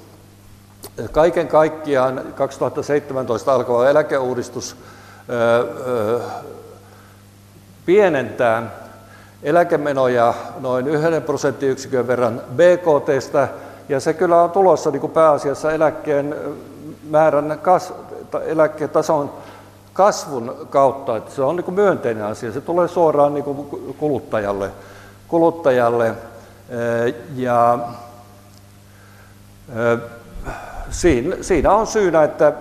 [1.12, 4.76] kaiken kaikkiaan 2017 alkava eläkeuudistus
[7.86, 8.64] pienentää
[9.44, 13.48] eläkemenoja noin yhden prosenttiyksikön verran BKTstä,
[13.90, 16.36] ja se kyllä on tulossa niin kuin pääasiassa eläkkeen
[17.10, 17.94] määrän kas,
[18.46, 19.34] eläkkeen tason
[19.94, 23.68] kasvun kautta, että se on niin kuin myönteinen asia, se tulee suoraan niin kuin
[23.98, 24.72] kuluttajalle,
[25.28, 26.16] kuluttajalle.
[27.36, 27.80] Ja
[29.74, 29.98] siinä,
[31.42, 32.54] siinä on syynä, että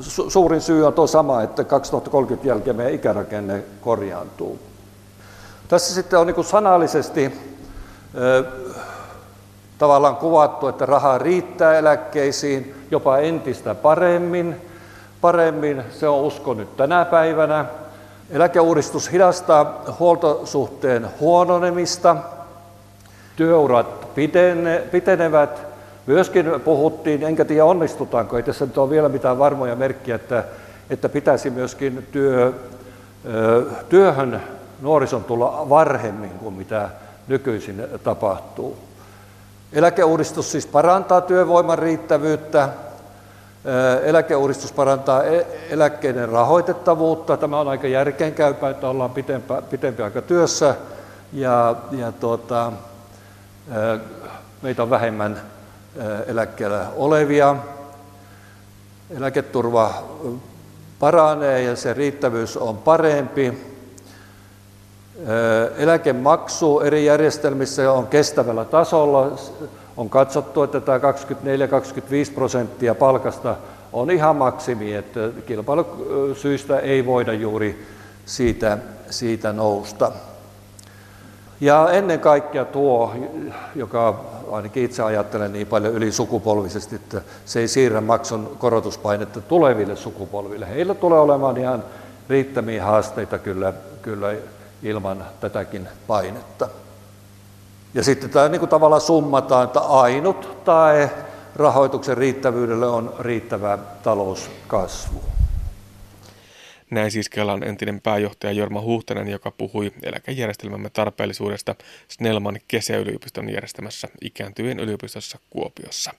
[0.00, 4.58] su, suurin syy on tuo sama, että 2030 jälkeen meidän ikärakenne korjaantuu.
[5.68, 7.32] Tässä sitten on niin sanallisesti
[9.78, 14.56] tavallaan kuvattu, että rahaa riittää eläkkeisiin jopa entistä paremmin.
[15.20, 17.64] Paremmin se on usko nyt tänä päivänä.
[18.30, 22.16] Eläkeuudistus hidastaa huoltosuhteen huononemista.
[23.36, 25.75] Työurat pitene, pitenevät.
[26.06, 30.44] Myöskin puhuttiin, enkä tiedä onnistutaanko, ei tässä nyt ole vielä mitään varmoja merkkiä, että,
[30.90, 32.52] että pitäisi myöskin työ,
[33.88, 34.42] työhön
[34.82, 36.88] nuorison tulla varhemmin kuin mitä
[37.28, 38.78] nykyisin tapahtuu.
[39.72, 42.68] Eläkeuudistus siis parantaa työvoiman riittävyyttä,
[44.02, 47.36] eläkeuudistus parantaa e-, eläkkeiden rahoitettavuutta.
[47.36, 50.74] Tämä on aika järkeenkäypä, että ollaan pitempi, pitempi aika työssä
[51.32, 52.72] ja, ja tuota,
[54.62, 55.40] meitä on vähemmän
[56.26, 57.56] eläkkeellä olevia.
[59.16, 59.94] Eläketurva
[60.98, 63.76] paranee ja se riittävyys on parempi.
[65.76, 69.38] Eläkemaksu eri järjestelmissä on kestävällä tasolla.
[69.96, 73.56] On katsottu, että tämä 24-25 prosenttia palkasta
[73.92, 77.86] on ihan maksimi, että kilpailusyistä ei voida juuri
[78.26, 78.78] siitä,
[79.10, 80.12] siitä nousta.
[81.60, 83.14] Ja ennen kaikkea tuo,
[83.74, 84.20] joka
[84.52, 90.68] ainakin itse ajattelen niin paljon ylisukupolvisesti, että se ei siirrä maksun korotuspainetta tuleville sukupolville.
[90.68, 91.84] Heillä tulee olemaan ihan
[92.28, 94.34] riittämiä haasteita kyllä, kyllä
[94.82, 96.68] ilman tätäkin painetta.
[97.94, 101.10] Ja sitten tämä niin kuin tavallaan summataan, että ainut tae
[101.56, 105.35] rahoituksen riittävyydelle on riittävä talouskasvu.
[106.90, 111.74] Näin siis Kelan entinen pääjohtaja Jorma Huhtanen, joka puhui eläkejärjestelmämme tarpeellisuudesta
[112.08, 116.14] Snellman kesäyliopiston järjestämässä ikääntyvien yliopistossa Kuopiossa.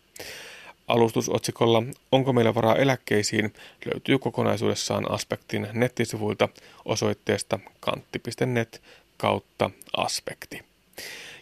[0.88, 3.54] Alustusotsikolla Onko meillä varaa eläkkeisiin
[3.86, 6.50] löytyy kokonaisuudessaan aspektin nettisivuilta
[6.86, 8.82] osoitteesta kantti.net
[9.18, 10.64] kautta aspekti.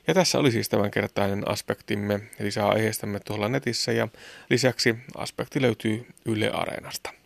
[0.07, 2.19] Ja tässä oli siis tämänkertainen aspektimme.
[2.39, 4.07] Lisää aiheistamme tuolla netissä ja
[4.49, 7.24] lisäksi aspekti löytyy Yle Areenasta.